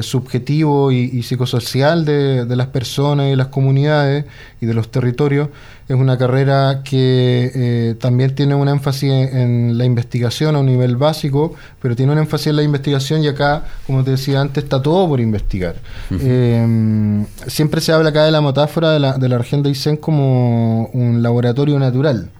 subjetivo 0.00 0.90
y, 0.90 1.22
psicosocial 1.22 2.04
de, 2.04 2.46
de, 2.46 2.56
las 2.56 2.68
personas 2.68 3.32
y 3.32 3.36
las 3.36 3.48
comunidades 3.48 4.24
y 4.60 4.66
de 4.66 4.74
los 4.74 4.90
territorios. 4.90 5.48
Es 5.88 5.94
una 5.94 6.18
carrera 6.18 6.82
que 6.82 7.52
eh, 7.54 7.94
también 8.00 8.34
tiene 8.34 8.56
un 8.56 8.68
énfasis 8.68 9.10
en, 9.10 9.78
la 9.78 9.84
investigación 9.84 10.56
a 10.56 10.58
un 10.58 10.66
nivel 10.66 10.96
básico, 10.96 11.54
pero 11.80 11.94
tiene 11.94 12.12
un 12.12 12.18
énfasis 12.18 12.48
en 12.48 12.56
la 12.56 12.64
investigación 12.64 13.22
y 13.22 13.28
acá, 13.28 13.64
como 13.86 14.02
te 14.02 14.12
decía 14.12 14.40
antes, 14.40 14.64
está 14.64 14.82
todo 14.82 15.06
por 15.08 15.20
investigar. 15.20 15.76
Eh, 16.10 17.24
siempre 17.46 17.80
se 17.80 17.92
habla 17.92 18.08
acá 18.08 18.24
de 18.24 18.32
la 18.32 18.40
metáfora 18.40 18.90
de 18.90 18.98
la, 18.98 19.16
de 19.16 19.28
la 19.28 19.38
región 19.38 19.62
de 19.62 19.68
Aysén 19.68 19.96
como 19.96 20.86
un 20.86 21.22
laboratorio 21.22 21.78
natural 21.78 22.30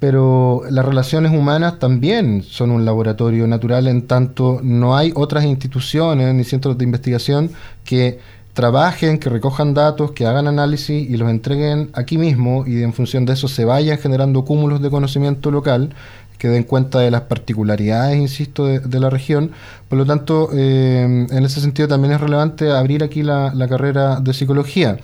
pero 0.00 0.62
las 0.70 0.84
relaciones 0.84 1.30
humanas 1.30 1.78
también 1.78 2.42
son 2.42 2.70
un 2.70 2.84
laboratorio 2.86 3.46
natural 3.46 3.86
en 3.86 4.06
tanto 4.06 4.60
no 4.62 4.96
hay 4.96 5.12
otras 5.14 5.44
instituciones 5.44 6.34
ni 6.34 6.42
centros 6.42 6.78
de 6.78 6.84
investigación 6.84 7.50
que 7.84 8.18
trabajen, 8.54 9.18
que 9.18 9.30
recojan 9.30 9.74
datos, 9.74 10.12
que 10.12 10.26
hagan 10.26 10.48
análisis 10.48 11.08
y 11.08 11.16
los 11.16 11.30
entreguen 11.30 11.90
aquí 11.92 12.18
mismo 12.18 12.64
y 12.66 12.82
en 12.82 12.92
función 12.92 13.24
de 13.26 13.34
eso 13.34 13.46
se 13.46 13.64
vayan 13.64 13.98
generando 13.98 14.44
cúmulos 14.44 14.82
de 14.82 14.90
conocimiento 14.90 15.50
local 15.50 15.94
que 16.40 16.48
den 16.48 16.64
cuenta 16.64 17.00
de 17.00 17.10
las 17.10 17.20
particularidades, 17.22 18.16
insisto, 18.16 18.64
de, 18.64 19.00
la 19.00 19.10
región. 19.10 19.50
Por 19.90 19.98
lo 19.98 20.06
tanto, 20.06 20.48
eh, 20.54 21.26
en 21.30 21.44
ese 21.44 21.60
sentido 21.60 21.86
también 21.86 22.14
es 22.14 22.20
relevante 22.20 22.70
abrir 22.72 23.04
aquí 23.04 23.22
la, 23.22 23.52
carrera 23.68 24.20
de 24.20 24.32
psicología. 24.32 24.96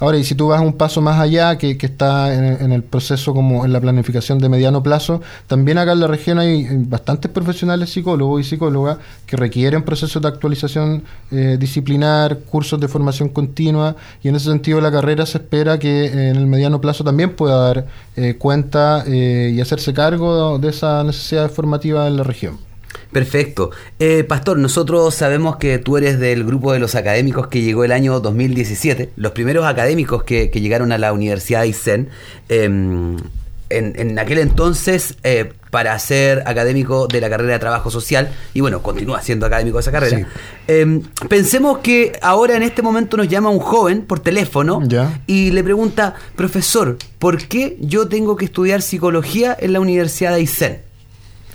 Ahora, 0.00 0.18
y 0.18 0.24
si 0.24 0.34
tú 0.34 0.48
vas 0.48 0.60
un 0.60 0.72
paso 0.72 1.00
más 1.00 1.20
allá, 1.20 1.58
que, 1.58 1.76
está 1.80 2.34
en, 2.34 2.72
el 2.72 2.82
proceso 2.82 3.34
como 3.34 3.64
en 3.64 3.72
la 3.72 3.80
planificación 3.80 4.38
de 4.38 4.48
mediano 4.48 4.82
plazo, 4.82 5.20
también 5.46 5.78
acá 5.78 5.92
en 5.92 6.00
la 6.00 6.06
región 6.08 6.38
hay 6.38 6.66
bastantes 6.86 7.30
profesionales 7.30 7.90
psicólogos 7.90 8.40
y 8.40 8.44
psicólogas 8.44 8.98
que 9.26 9.36
requieren 9.36 9.82
procesos 9.84 10.20
de 10.20 10.26
actualización 10.26 11.04
eh, 11.30 11.56
disciplinar, 11.60 12.38
cursos 12.40 12.80
de 12.80 12.88
formación 12.88 13.28
continua, 13.28 13.94
y 14.22 14.28
en 14.28 14.36
ese 14.36 14.46
sentido 14.50 14.80
la 14.80 14.90
carrera 14.90 15.24
se 15.24 15.38
espera 15.38 15.78
que 15.78 16.06
en 16.06 16.36
el 16.36 16.46
mediano 16.46 16.80
plazo 16.80 17.04
también 17.04 17.36
pueda 17.36 17.56
dar 17.56 17.86
eh, 18.16 18.34
cuenta 18.38 19.04
eh, 19.06 19.52
y 19.54 19.60
hacerse 19.60 19.92
cargo 19.92 20.58
de 20.58 20.79
esa 20.80 21.04
necesidad 21.04 21.50
formativa 21.50 22.06
en 22.06 22.16
la 22.16 22.22
región. 22.22 22.58
Perfecto. 23.12 23.70
Eh, 23.98 24.24
Pastor, 24.24 24.58
nosotros 24.58 25.14
sabemos 25.14 25.56
que 25.56 25.78
tú 25.78 25.96
eres 25.98 26.18
del 26.18 26.44
grupo 26.44 26.72
de 26.72 26.78
los 26.78 26.94
académicos 26.94 27.48
que 27.48 27.60
llegó 27.60 27.84
el 27.84 27.92
año 27.92 28.18
2017, 28.20 29.10
los 29.16 29.32
primeros 29.32 29.66
académicos 29.66 30.22
que, 30.22 30.48
llegaron 30.48 30.92
a 30.92 30.98
la 30.98 31.12
Universidad 31.12 31.60
de 31.60 31.64
Aysén. 31.64 32.08
Em, 32.48 33.16
en, 33.70 34.18
aquel 34.18 34.38
entonces, 34.38 35.14
eh, 35.22 35.52
para 35.70 35.98
ser 35.98 36.42
académico 36.46 37.06
de 37.06 37.20
la 37.20 37.30
carrera 37.30 37.52
de 37.52 37.58
trabajo 37.58 37.90
social, 37.90 38.30
y 38.52 38.60
bueno, 38.60 38.82
continúa 38.82 39.22
siendo 39.22 39.46
académico 39.46 39.78
de 39.78 39.82
esa 39.82 39.92
carrera. 39.92 40.26
Em, 40.66 41.02
pensemos 41.28 41.78
que 41.78 42.12
ahora 42.20 42.56
en 42.56 42.62
este 42.62 42.82
momento 42.82 43.16
nos 43.16 43.28
llama 43.28 43.50
un 43.50 43.60
joven 43.60 44.02
por 44.02 44.20
teléfono 44.20 44.82
y 45.26 45.50
le 45.52 45.62
pregunta, 45.62 46.14
profesor, 46.36 46.98
¿por 47.18 47.46
qué 47.46 47.76
yo 47.80 48.08
tengo 48.08 48.36
que 48.36 48.44
estudiar 48.44 48.82
psicología 48.82 49.56
en 49.58 49.72
la 49.72 49.80
Universidad 49.80 50.30
de 50.30 50.36
Aysén? 50.36 50.90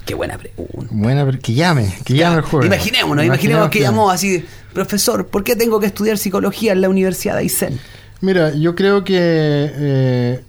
Qué 0.06 0.14
buena 0.14 0.38
pregunta. 0.38 0.88
Buena, 0.92 1.40
que 1.40 1.54
llame, 1.54 1.94
que 2.06 2.14
llame 2.14 2.38
el 2.38 2.42
juego. 2.44 2.66
Imaginémonos, 2.66 3.26
imaginemos 3.26 3.70
que, 3.70 3.80
llamó 3.80 4.12
así, 4.12 4.46
profesor, 4.72 5.28
¿por 5.28 5.44
qué 5.44 5.56
tengo 5.56 5.80
que 5.80 5.88
estudiar 5.88 6.18
psicología 6.18 6.74
en 6.74 6.82
la 6.82 6.90
Universidad 6.90 7.34
de 7.34 7.40
Aysén? 7.40 7.80
Mira, 8.22 8.54
yo 8.54 8.76
creo 8.76 9.04
que 9.04 9.16
eh, 9.18 10.44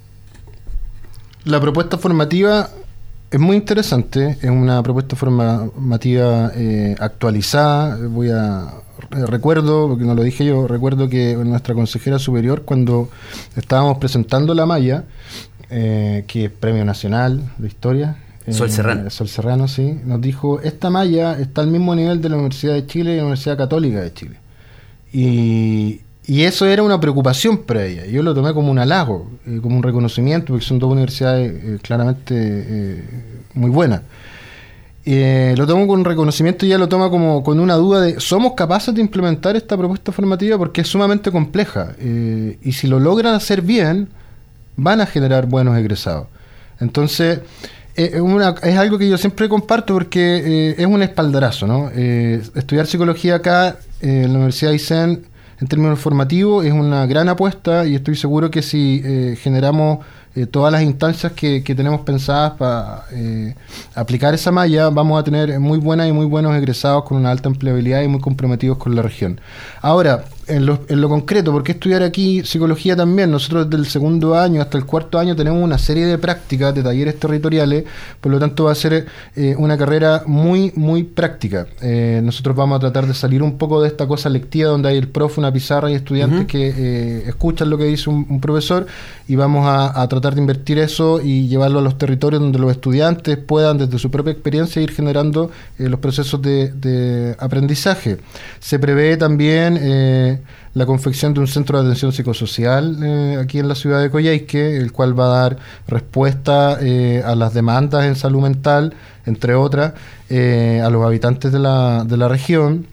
la 1.46 1.60
propuesta 1.60 1.96
formativa 1.96 2.68
es 3.30 3.40
muy 3.40 3.56
interesante, 3.56 4.36
es 4.42 4.50
una 4.50 4.82
propuesta 4.82 5.16
formativa 5.16 6.52
eh, 6.54 6.94
actualizada. 6.98 7.96
Voy 8.08 8.28
a 8.30 8.74
eh, 9.16 9.26
recuerdo, 9.26 9.88
porque 9.88 10.04
no 10.04 10.14
lo 10.14 10.22
dije 10.22 10.44
yo, 10.44 10.68
recuerdo 10.68 11.08
que 11.08 11.34
nuestra 11.36 11.74
consejera 11.74 12.18
superior 12.18 12.62
cuando 12.62 13.08
estábamos 13.56 13.98
presentando 13.98 14.54
la 14.54 14.66
malla, 14.66 15.04
que 15.68 16.44
es 16.44 16.50
Premio 16.50 16.84
Nacional 16.84 17.42
de 17.58 17.66
Historia, 17.66 18.16
Sol 18.52 18.70
Serrano. 18.70 19.06
Eh, 19.06 19.10
Sol 19.10 19.28
Serrano, 19.28 19.68
sí. 19.68 19.98
Nos 20.04 20.20
dijo, 20.20 20.60
esta 20.60 20.90
malla 20.90 21.38
está 21.38 21.62
al 21.62 21.68
mismo 21.68 21.94
nivel 21.94 22.20
de 22.20 22.28
la 22.28 22.36
Universidad 22.36 22.74
de 22.74 22.86
Chile 22.86 23.14
y 23.14 23.16
la 23.16 23.22
Universidad 23.22 23.56
Católica 23.56 24.00
de 24.00 24.12
Chile. 24.12 24.36
Y, 25.12 26.00
eso 26.28 26.66
era 26.66 26.82
una 26.82 26.98
preocupación 26.98 27.58
para 27.58 27.84
ella. 27.84 28.06
Yo 28.06 28.22
lo 28.22 28.34
tomé 28.34 28.52
como 28.52 28.70
un 28.70 28.78
halago, 28.78 29.30
eh, 29.46 29.60
como 29.62 29.76
un 29.76 29.82
reconocimiento, 29.82 30.52
porque 30.52 30.64
son 30.64 30.78
dos 30.78 30.90
universidades 30.90 31.52
eh, 31.52 31.78
claramente 31.82 33.04
muy 33.54 33.70
buenas. 33.70 34.02
lo 35.04 35.66
tomo 35.66 35.86
con 35.86 36.04
reconocimiento 36.04 36.66
y 36.66 36.70
ella 36.70 36.78
lo 36.78 36.88
toma 36.88 37.10
como 37.10 37.42
con 37.42 37.60
una 37.60 37.74
duda 37.74 38.00
de, 38.00 38.20
¿somos 38.20 38.54
capaces 38.54 38.94
de 38.94 39.00
implementar 39.00 39.54
esta 39.56 39.76
propuesta 39.76 40.10
formativa? 40.10 40.58
Porque 40.58 40.80
es 40.80 40.88
sumamente 40.88 41.30
compleja. 41.30 41.94
y 41.98 42.72
si 42.72 42.86
lo 42.88 42.98
logran 42.98 43.34
hacer 43.34 43.62
bien, 43.62 44.08
van 44.76 45.00
a 45.00 45.06
generar 45.06 45.46
buenos 45.46 45.76
egresados. 45.78 46.26
Entonces, 46.80 47.40
eh, 47.96 48.20
es 48.62 48.76
algo 48.76 48.98
que 48.98 49.08
yo 49.08 49.16
siempre 49.16 49.48
comparto 49.48 49.94
porque 49.94 50.20
eh, 50.20 50.74
es 50.78 50.86
un 50.86 51.02
espaldarazo, 51.02 51.66
¿no? 51.66 51.90
Eh, 51.94 52.42
estudiar 52.54 52.86
psicología 52.86 53.36
acá 53.36 53.78
en 54.00 54.32
la 54.32 54.38
Universidad 54.38 54.70
de 54.70 54.74
Aysén 54.74 55.26
en 55.60 55.66
términos 55.68 55.98
formativos 55.98 56.64
es 56.64 56.72
una 56.72 57.06
gran 57.06 57.28
apuesta 57.28 57.86
y 57.86 57.94
estoy 57.94 58.16
seguro 58.16 58.50
que 58.50 58.62
si 58.62 59.36
generamos 59.40 60.00
eh, 60.36 60.44
todas 60.44 60.70
las 60.70 60.82
instancias 60.82 61.32
que, 61.32 61.62
tenemos 61.62 62.02
pensadas 62.02 62.52
para 62.58 63.04
eh, 63.10 63.54
aplicar 63.94 64.34
esa 64.34 64.52
malla, 64.52 64.90
vamos 64.90 65.18
a 65.18 65.24
tener 65.24 65.58
muy 65.58 65.78
buenas 65.78 66.10
y 66.10 66.12
muy 66.12 66.26
buenos 66.26 66.54
egresados 66.54 67.04
con 67.04 67.16
una 67.16 67.30
alta 67.30 67.48
empleabilidad 67.48 68.02
y 68.02 68.08
muy 68.08 68.20
comprometidos 68.20 68.76
con 68.76 68.94
la 68.94 69.00
región. 69.00 69.40
Ahora, 69.80 70.26
en 70.48 70.64
lo, 70.64 70.80
en 70.88 71.00
lo 71.00 71.08
concreto, 71.08 71.50
¿por 71.50 71.64
qué 71.64 71.72
estudiar 71.72 72.02
aquí 72.02 72.44
psicología 72.44 72.94
también? 72.94 73.30
Nosotros 73.30 73.68
desde 73.68 73.82
el 73.82 73.88
segundo 73.88 74.36
año 74.36 74.60
hasta 74.60 74.78
el 74.78 74.84
cuarto 74.84 75.18
año 75.18 75.34
tenemos 75.34 75.62
una 75.62 75.78
serie 75.78 76.06
de 76.06 76.18
prácticas, 76.18 76.74
de 76.74 76.82
talleres 76.82 77.18
territoriales, 77.18 77.84
por 78.20 78.30
lo 78.30 78.38
tanto 78.38 78.64
va 78.64 78.72
a 78.72 78.74
ser 78.74 79.06
eh, 79.34 79.54
una 79.58 79.76
carrera 79.76 80.22
muy, 80.26 80.72
muy 80.76 81.02
práctica. 81.02 81.66
Eh, 81.82 82.20
nosotros 82.22 82.54
vamos 82.54 82.76
a 82.76 82.80
tratar 82.80 83.06
de 83.06 83.14
salir 83.14 83.42
un 83.42 83.58
poco 83.58 83.82
de 83.82 83.88
esta 83.88 84.06
cosa 84.06 84.28
lectiva 84.28 84.70
donde 84.70 84.88
hay 84.90 84.98
el 84.98 85.08
profe, 85.08 85.40
una 85.40 85.52
pizarra 85.52 85.90
y 85.90 85.94
estudiantes 85.94 86.46
que 86.46 86.68
eh, 86.76 87.24
escuchan 87.26 87.68
lo 87.68 87.76
que 87.76 87.84
dice 87.84 88.08
un, 88.10 88.40
profesor 88.40 88.86
y 89.26 89.34
vamos 89.34 89.66
a, 89.66 90.06
tratar 90.08 90.34
de 90.34 90.40
invertir 90.42 90.78
eso 90.78 91.20
y 91.22 91.48
llevarlo 91.48 91.78
a 91.78 91.82
los 91.82 91.98
territorios 91.98 92.40
donde 92.40 92.58
los 92.58 92.70
estudiantes 92.70 93.38
puedan 93.38 93.78
desde 93.78 93.98
su 93.98 94.10
propia 94.10 94.32
experiencia 94.32 94.80
ir 94.82 94.92
generando 94.92 95.50
los 95.78 95.98
procesos 95.98 96.40
de, 96.42 96.70
de, 96.70 97.34
aprendizaje. 97.38 98.18
Se 98.60 98.78
prevé 98.78 99.16
también 99.16 100.35
la 100.76 100.84
confección 100.84 101.32
de 101.32 101.40
un 101.40 101.46
centro 101.46 101.78
de 101.78 101.86
atención 101.86 102.12
psicosocial 102.12 102.98
eh, 103.02 103.38
aquí 103.42 103.58
en 103.58 103.66
la 103.66 103.74
ciudad 103.74 104.02
de 104.02 104.10
Coyhaique, 104.10 104.76
el 104.76 104.92
cual 104.92 105.18
va 105.18 105.24
a 105.24 105.40
dar 105.40 105.56
respuesta 105.88 106.76
eh, 106.82 107.22
a 107.24 107.34
las 107.34 107.54
demandas 107.54 108.04
en 108.04 108.14
salud 108.14 108.42
mental, 108.42 108.92
entre 109.24 109.54
otras, 109.54 109.94
eh, 110.28 110.82
a 110.84 110.90
los 110.90 111.02
habitantes 111.02 111.50
de 111.50 111.60
la, 111.60 112.04
de 112.04 112.18
la 112.18 112.28
región 112.28 112.86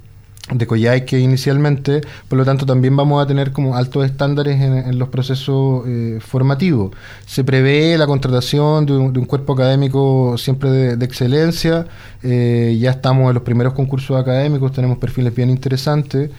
de 0.49 0.65
Coyhaique 0.65 1.19
inicialmente, 1.19 1.99
por 2.29 2.37
lo 2.37 2.45
tanto 2.45 2.65
también 2.65 2.95
vamos 2.95 3.21
a 3.21 3.27
tener 3.27 3.51
como 3.51 3.75
altos 3.75 4.05
estándares 4.05 4.61
en, 4.61 4.97
los 4.97 5.09
procesos 5.09 5.83
formativos. 6.19 6.91
Se 7.25 7.45
prevé 7.45 7.97
la 7.97 8.05
contratación 8.07 8.85
de 8.85 8.93
un, 8.93 9.25
cuerpo 9.25 9.53
académico 9.53 10.37
siempre 10.37 10.69
de, 10.69 11.05
excelencia, 11.05 11.87
ya 12.21 12.91
estamos 12.91 13.29
en 13.29 13.35
los 13.35 13.43
primeros 13.43 13.73
concursos 13.73 14.19
académicos, 14.19 14.73
tenemos 14.73 14.97
perfiles 14.97 15.33
bien 15.33 15.49
interesantes. 15.49 16.29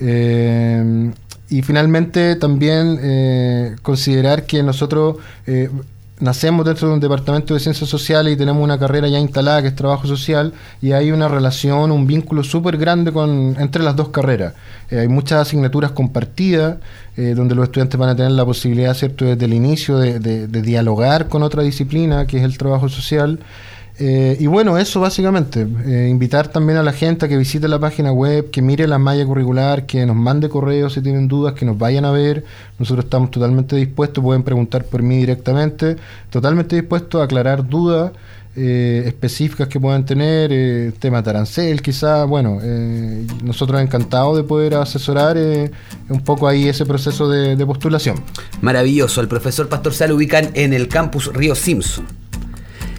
Eh, 0.00 1.12
y 1.48 1.62
finalmente 1.62 2.36
también 2.36 2.98
eh, 3.00 3.76
considerar 3.82 4.44
que 4.44 4.62
nosotros 4.62 5.16
eh, 5.46 5.70
nacemos 6.18 6.64
dentro 6.64 6.88
de 6.88 6.94
un 6.94 7.00
departamento 7.00 7.54
de 7.54 7.60
ciencias 7.60 7.88
sociales 7.88 8.32
y 8.32 8.36
tenemos 8.36 8.62
una 8.62 8.78
carrera 8.78 9.08
ya 9.08 9.18
instalada 9.18 9.62
que 9.62 9.68
es 9.68 9.76
trabajo 9.76 10.06
social 10.06 10.52
y 10.80 10.92
hay 10.92 11.12
una 11.12 11.28
relación, 11.28 11.92
un 11.92 12.06
vínculo 12.06 12.42
súper 12.42 12.76
grande 12.76 13.12
con, 13.12 13.56
entre 13.58 13.82
las 13.82 13.94
dos 13.94 14.08
carreras. 14.08 14.54
hay 14.90 15.08
muchas 15.08 15.42
asignaturas 15.42 15.90
compartidas 15.92 16.78
donde 17.16 17.54
los 17.54 17.64
estudiantes 17.64 17.98
van 17.98 18.08
a 18.08 18.16
tener 18.16 18.32
la 18.32 18.44
posibilidad, 18.44 18.92
¿cierto?, 18.94 19.24
desde 19.24 19.44
el 19.44 19.54
inicio 19.54 19.98
de 19.98 20.48
dialogar 20.48 21.28
con 21.28 21.44
otra 21.44 21.62
disciplina 21.62 22.26
que 22.26 22.38
es 22.38 22.42
el 22.42 22.58
trabajo 22.58 22.88
social. 22.88 23.38
Eh, 23.98 24.36
y 24.40 24.46
bueno, 24.46 24.76
eso 24.76 25.00
básicamente. 25.00 25.66
Eh, 25.86 26.08
invitar 26.10 26.48
también 26.48 26.78
a 26.78 26.82
la 26.82 26.92
gente 26.92 27.26
a 27.26 27.28
que 27.28 27.36
visite 27.36 27.68
la 27.68 27.78
página 27.78 28.12
web, 28.12 28.50
que 28.50 28.60
mire 28.60 28.88
la 28.88 28.98
malla 28.98 29.24
curricular, 29.24 29.86
que 29.86 30.04
nos 30.04 30.16
mande 30.16 30.48
correos 30.48 30.94
si 30.94 31.00
tienen 31.00 31.28
dudas, 31.28 31.54
que 31.54 31.64
nos 31.64 31.78
vayan 31.78 32.04
a 32.04 32.10
ver. 32.10 32.44
Nosotros 32.78 33.04
estamos 33.04 33.30
totalmente 33.30 33.76
dispuestos, 33.76 34.22
pueden 34.22 34.42
preguntar 34.42 34.84
por 34.84 35.02
mí 35.02 35.18
directamente. 35.18 35.96
Totalmente 36.30 36.76
dispuestos 36.76 37.20
a 37.20 37.24
aclarar 37.24 37.68
dudas 37.68 38.12
eh, 38.56 39.04
específicas 39.06 39.68
que 39.68 39.78
puedan 39.78 40.04
tener, 40.04 40.92
tema 40.94 41.22
tarancel 41.22 41.80
quizá. 41.80 42.24
Bueno, 42.24 42.58
nosotros 43.44 43.80
encantados 43.80 44.36
de 44.36 44.42
poder 44.42 44.74
asesorar 44.74 45.36
un 46.08 46.20
poco 46.20 46.48
ahí 46.48 46.68
ese 46.68 46.84
proceso 46.84 47.28
de, 47.28 47.54
de 47.54 47.66
postulación. 47.66 48.16
Maravilloso. 48.60 49.20
El 49.20 49.28
profesor 49.28 49.68
Pastor 49.68 49.94
Sal 49.94 50.10
ubican 50.10 50.50
en 50.54 50.72
el 50.72 50.88
campus 50.88 51.32
Río 51.32 51.54
Simpson. 51.54 52.06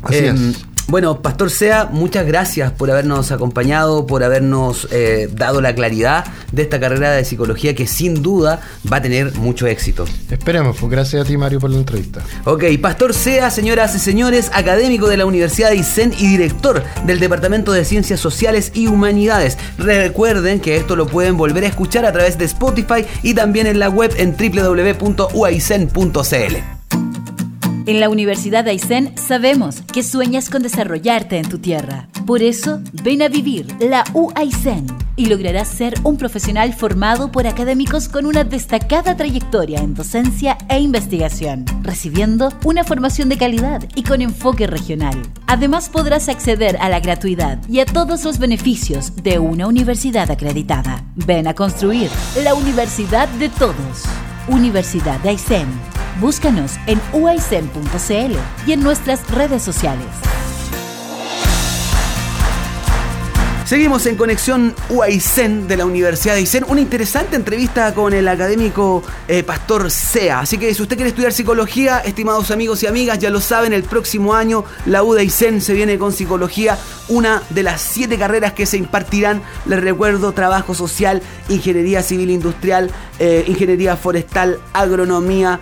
Así 0.03 0.25
em, 0.25 0.51
es. 0.51 0.74
Bueno, 0.87 1.21
Pastor 1.21 1.49
Sea, 1.49 1.89
muchas 1.91 2.27
gracias 2.27 2.71
por 2.71 2.91
habernos 2.91 3.31
acompañado, 3.31 4.05
por 4.05 4.23
habernos 4.23 4.87
eh, 4.91 5.27
dado 5.33 5.59
la 5.59 5.73
claridad 5.73 6.25
de 6.51 6.61
esta 6.61 6.79
carrera 6.79 7.11
de 7.11 7.25
psicología 7.25 7.73
que 7.73 7.87
sin 7.87 8.21
duda 8.21 8.61
va 8.91 8.97
a 8.97 9.01
tener 9.01 9.33
mucho 9.35 9.65
éxito. 9.65 10.05
Esperemos, 10.29 10.77
pues 10.79 10.91
gracias 10.91 11.23
a 11.23 11.25
ti 11.25 11.37
Mario 11.37 11.59
por 11.59 11.71
la 11.71 11.79
entrevista. 11.79 12.21
Ok, 12.43 12.65
Pastor 12.79 13.15
Sea, 13.15 13.49
señoras 13.49 13.95
y 13.95 13.99
señores, 13.99 14.51
académico 14.53 15.09
de 15.09 15.17
la 15.17 15.25
Universidad 15.25 15.71
de 15.71 15.77
ICEN 15.77 16.13
y 16.19 16.27
director 16.27 16.83
del 17.05 17.19
Departamento 17.19 17.71
de 17.71 17.83
Ciencias 17.83 18.19
Sociales 18.19 18.71
y 18.75 18.85
Humanidades. 18.85 19.57
Recuerden 19.79 20.59
que 20.59 20.77
esto 20.77 20.95
lo 20.95 21.07
pueden 21.07 21.35
volver 21.35 21.63
a 21.63 21.67
escuchar 21.67 22.05
a 22.05 22.11
través 22.11 22.37
de 22.37 22.45
Spotify 22.45 23.05
y 23.23 23.33
también 23.33 23.65
en 23.65 23.79
la 23.79 23.89
web 23.89 24.13
en 24.17 24.35
www.uaicen.cl. 24.37 26.74
En 27.87 27.99
la 27.99 28.09
Universidad 28.09 28.63
de 28.63 28.71
Aysén 28.71 29.13
sabemos 29.15 29.83
que 29.93 30.01
sueñas 30.01 30.49
con 30.49 30.63
desarrollarte 30.63 31.37
en 31.37 31.47
tu 31.47 31.59
tierra. 31.59 32.07
Por 32.25 32.41
eso, 32.41 32.81
ven 33.03 33.21
a 33.21 33.27
vivir 33.27 33.67
la 33.79 34.03
UAICEN 34.15 34.87
y 35.15 35.27
lograrás 35.27 35.67
ser 35.67 35.93
un 36.03 36.17
profesional 36.17 36.73
formado 36.73 37.31
por 37.31 37.45
académicos 37.45 38.09
con 38.09 38.25
una 38.25 38.43
destacada 38.43 39.15
trayectoria 39.15 39.81
en 39.81 39.93
docencia 39.93 40.57
e 40.67 40.79
investigación, 40.79 41.65
recibiendo 41.83 42.49
una 42.63 42.83
formación 42.83 43.29
de 43.29 43.37
calidad 43.37 43.83
y 43.93 44.01
con 44.01 44.23
enfoque 44.23 44.65
regional. 44.65 45.21
Además, 45.45 45.89
podrás 45.89 46.27
acceder 46.27 46.77
a 46.81 46.89
la 46.89 46.99
gratuidad 47.01 47.59
y 47.69 47.81
a 47.81 47.85
todos 47.85 48.23
los 48.23 48.39
beneficios 48.39 49.15
de 49.21 49.37
una 49.37 49.67
universidad 49.67 50.31
acreditada. 50.31 51.03
Ven 51.15 51.47
a 51.47 51.53
construir 51.53 52.09
la 52.43 52.55
universidad 52.55 53.29
de 53.29 53.49
todos. 53.49 54.05
Universidad 54.47 55.19
de 55.19 55.29
Aysén 55.29 55.67
Búscanos 56.19 56.73
en 56.87 57.01
uaicen.cl 57.11 58.37
y 58.65 58.71
en 58.71 58.81
nuestras 58.81 59.29
redes 59.31 59.61
sociales. 59.61 60.07
Seguimos 63.65 64.05
en 64.05 64.15
conexión 64.15 64.75
UAICEN 64.89 65.67
de 65.67 65.75
la 65.75 65.87
Universidad 65.87 66.35
de 66.35 66.41
Aysén. 66.41 66.63
Una 66.67 66.81
interesante 66.81 67.35
entrevista 67.35 67.95
con 67.95 68.13
el 68.13 68.27
académico 68.27 69.01
eh, 69.27 69.41
Pastor 69.41 69.89
Sea. 69.89 70.41
Así 70.41 70.59
que 70.59 70.71
si 70.75 70.83
usted 70.83 70.95
quiere 70.95 71.09
estudiar 71.09 71.33
psicología, 71.33 71.97
estimados 71.97 72.51
amigos 72.51 72.83
y 72.83 72.87
amigas, 72.87 73.17
ya 73.17 73.31
lo 73.31 73.41
saben, 73.41 73.73
el 73.73 73.81
próximo 73.81 74.35
año 74.35 74.65
la 74.85 75.01
U 75.01 75.15
de 75.15 75.27
se 75.27 75.73
viene 75.73 75.97
con 75.97 76.13
psicología, 76.13 76.77
una 77.07 77.41
de 77.49 77.63
las 77.63 77.81
siete 77.81 78.19
carreras 78.19 78.53
que 78.53 78.67
se 78.67 78.77
impartirán. 78.77 79.41
Les 79.65 79.81
recuerdo, 79.81 80.31
trabajo 80.31 80.75
social, 80.75 81.23
ingeniería 81.49 82.03
civil 82.03 82.29
industrial, 82.29 82.91
eh, 83.17 83.45
ingeniería 83.47 83.97
forestal, 83.97 84.59
agronomía, 84.73 85.59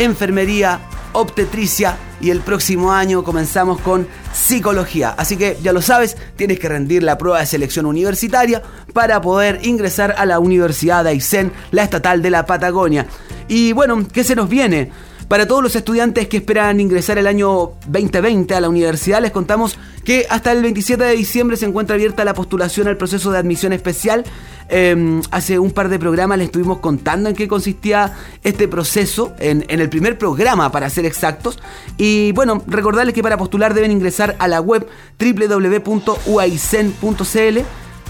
enfermería, 0.00 0.80
obstetricia 1.12 1.96
y 2.20 2.30
el 2.30 2.40
próximo 2.40 2.92
año 2.92 3.22
comenzamos 3.22 3.80
con 3.80 4.06
psicología. 4.32 5.14
Así 5.16 5.36
que 5.36 5.58
ya 5.62 5.72
lo 5.72 5.82
sabes, 5.82 6.16
tienes 6.36 6.58
que 6.58 6.68
rendir 6.68 7.02
la 7.02 7.18
prueba 7.18 7.40
de 7.40 7.46
selección 7.46 7.86
universitaria 7.86 8.62
para 8.94 9.20
poder 9.20 9.60
ingresar 9.62 10.14
a 10.16 10.24
la 10.26 10.38
Universidad 10.38 11.04
de 11.04 11.10
Aysén, 11.10 11.52
la 11.70 11.82
estatal 11.82 12.22
de 12.22 12.30
la 12.30 12.46
Patagonia. 12.46 13.06
Y 13.50 13.72
bueno, 13.72 14.06
¿qué 14.12 14.22
se 14.22 14.36
nos 14.36 14.48
viene? 14.48 14.92
Para 15.26 15.48
todos 15.48 15.60
los 15.60 15.74
estudiantes 15.74 16.28
que 16.28 16.36
esperan 16.36 16.78
ingresar 16.78 17.18
el 17.18 17.26
año 17.26 17.72
2020 17.88 18.54
a 18.54 18.60
la 18.60 18.68
universidad, 18.68 19.20
les 19.20 19.32
contamos 19.32 19.76
que 20.04 20.24
hasta 20.30 20.52
el 20.52 20.62
27 20.62 21.02
de 21.02 21.16
diciembre 21.16 21.56
se 21.56 21.66
encuentra 21.66 21.94
abierta 21.94 22.24
la 22.24 22.32
postulación 22.32 22.86
al 22.86 22.96
proceso 22.96 23.32
de 23.32 23.38
admisión 23.38 23.72
especial. 23.72 24.22
Em, 24.68 25.20
hace 25.32 25.58
un 25.58 25.72
par 25.72 25.88
de 25.88 25.98
programas 25.98 26.38
les 26.38 26.46
estuvimos 26.46 26.78
contando 26.78 27.28
en 27.28 27.34
qué 27.34 27.48
consistía 27.48 28.12
este 28.44 28.68
proceso, 28.68 29.34
en, 29.40 29.66
en 29.68 29.80
el 29.80 29.88
primer 29.88 30.16
programa 30.16 30.70
para 30.70 30.88
ser 30.88 31.04
exactos. 31.04 31.58
Y 31.98 32.30
bueno, 32.30 32.62
recordarles 32.68 33.16
que 33.16 33.22
para 33.24 33.36
postular 33.36 33.74
deben 33.74 33.90
ingresar 33.90 34.36
a 34.38 34.46
la 34.46 34.60
web 34.60 34.86
www.uaicen.cl 35.18 37.58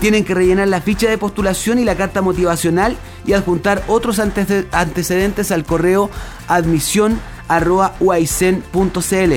tienen 0.00 0.24
que 0.24 0.34
rellenar 0.34 0.66
la 0.68 0.80
ficha 0.80 1.08
de 1.08 1.18
postulación 1.18 1.78
y 1.78 1.84
la 1.84 1.94
carta 1.94 2.22
motivacional 2.22 2.96
y 3.26 3.34
adjuntar 3.34 3.84
otros 3.86 4.18
antecedentes 4.18 5.52
al 5.52 5.64
correo 5.64 6.10
admisión.uaicen.cl. 6.48 9.34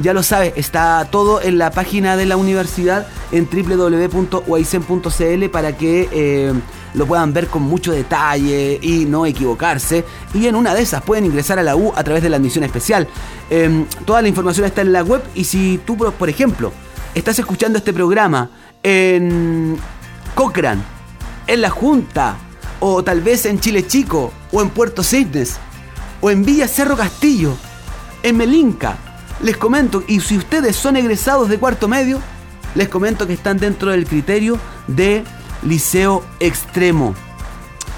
Ya 0.00 0.12
lo 0.14 0.22
sabe, 0.22 0.54
está 0.56 1.06
todo 1.10 1.42
en 1.42 1.58
la 1.58 1.70
página 1.70 2.16
de 2.16 2.24
la 2.24 2.38
universidad 2.38 3.06
en 3.32 3.46
www.uaicen.cl 3.50 5.48
para 5.50 5.76
que 5.76 6.08
eh, 6.10 6.54
lo 6.94 7.06
puedan 7.06 7.34
ver 7.34 7.48
con 7.48 7.62
mucho 7.62 7.92
detalle 7.92 8.78
y 8.80 9.04
no 9.04 9.26
equivocarse. 9.26 10.06
Y 10.32 10.46
en 10.46 10.56
una 10.56 10.74
de 10.74 10.80
esas 10.82 11.02
pueden 11.02 11.26
ingresar 11.26 11.58
a 11.58 11.62
la 11.62 11.76
U 11.76 11.92
a 11.94 12.02
través 12.02 12.22
de 12.22 12.30
la 12.30 12.38
admisión 12.38 12.64
especial. 12.64 13.06
Em, 13.50 13.84
toda 14.06 14.22
la 14.22 14.28
información 14.28 14.64
está 14.66 14.80
en 14.80 14.92
la 14.92 15.02
web 15.02 15.22
y 15.34 15.44
si 15.44 15.78
tú, 15.84 15.96
por 15.96 16.30
ejemplo, 16.30 16.72
estás 17.14 17.38
escuchando 17.38 17.78
este 17.78 17.92
programa 17.92 18.50
en 18.82 19.76
Cochrane, 20.34 20.82
en 21.46 21.60
La 21.60 21.70
Junta, 21.70 22.36
o 22.80 23.02
tal 23.02 23.20
vez 23.20 23.46
en 23.46 23.60
Chile 23.60 23.86
Chico, 23.86 24.32
o 24.52 24.62
en 24.62 24.70
Puerto 24.70 25.02
Cisnes, 25.02 25.56
o 26.20 26.30
en 26.30 26.44
Villa 26.44 26.68
Cerro 26.68 26.96
Castillo, 26.96 27.56
en 28.22 28.36
Melinca. 28.36 28.96
Les 29.42 29.56
comento, 29.56 30.02
y 30.06 30.20
si 30.20 30.36
ustedes 30.36 30.76
son 30.76 30.96
egresados 30.96 31.48
de 31.48 31.58
cuarto 31.58 31.88
medio, 31.88 32.20
les 32.74 32.88
comento 32.88 33.26
que 33.26 33.32
están 33.32 33.58
dentro 33.58 33.90
del 33.90 34.06
criterio 34.06 34.58
de 34.86 35.24
liceo 35.62 36.24
extremo. 36.40 37.14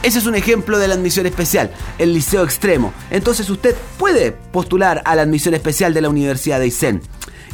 Ese 0.02 0.18
es 0.18 0.26
un 0.26 0.34
ejemplo 0.34 0.78
de 0.78 0.88
la 0.88 0.94
admisión 0.94 1.26
especial, 1.26 1.72
el 1.98 2.12
liceo 2.12 2.42
extremo. 2.42 2.92
Entonces 3.10 3.48
usted 3.50 3.76
puede 3.98 4.32
postular 4.32 5.00
a 5.04 5.14
la 5.14 5.22
admisión 5.22 5.54
especial 5.54 5.94
de 5.94 6.00
la 6.00 6.08
Universidad 6.08 6.58
de 6.58 6.64
Aysén. 6.64 7.02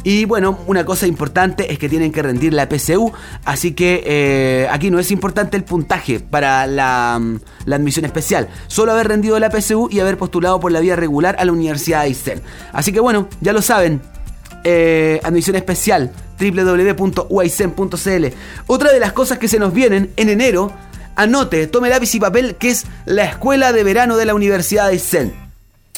Y 0.03 0.25
bueno, 0.25 0.59
una 0.67 0.85
cosa 0.85 1.07
importante 1.07 1.71
es 1.71 1.79
que 1.79 1.89
tienen 1.89 2.11
que 2.11 2.21
rendir 2.21 2.53
la 2.53 2.67
PSU, 2.69 3.11
así 3.45 3.73
que 3.73 4.03
eh, 4.05 4.67
aquí 4.71 4.91
no 4.91 4.99
es 4.99 5.11
importante 5.11 5.57
el 5.57 5.63
puntaje 5.63 6.19
para 6.19 6.67
la, 6.67 7.21
la, 7.65 7.75
admisión 7.75 8.05
especial, 8.05 8.47
solo 8.67 8.93
haber 8.93 9.09
rendido 9.09 9.37
la 9.39 9.51
PSU 9.51 9.89
y 9.91 9.99
haber 9.99 10.17
postulado 10.17 10.59
por 10.59 10.71
la 10.71 10.79
vía 10.79 10.95
regular 10.95 11.35
a 11.39 11.45
la 11.45 11.51
Universidad 11.51 11.99
de 12.01 12.05
Aysén. 12.05 12.41
Así 12.71 12.93
que 12.93 12.99
bueno, 12.99 13.27
ya 13.41 13.51
lo 13.51 13.61
saben, 13.61 14.01
eh, 14.63 15.19
admisión 15.23 15.55
especial 15.55 16.11
www.uaicen.cl. 16.39 18.25
Otra 18.67 18.91
de 18.93 18.99
las 18.99 19.13
cosas 19.13 19.37
que 19.37 19.47
se 19.47 19.59
nos 19.59 19.73
vienen 19.73 20.11
en 20.15 20.29
enero, 20.29 20.71
anote, 21.15 21.67
tome 21.67 21.89
lápiz 21.89 22.15
y 22.15 22.19
papel, 22.19 22.55
que 22.55 22.69
es 22.69 22.85
la 23.05 23.25
escuela 23.25 23.73
de 23.73 23.83
verano 23.83 24.17
de 24.17 24.25
la 24.25 24.33
Universidad 24.33 24.85
de 24.85 24.93
Aysén. 24.93 25.48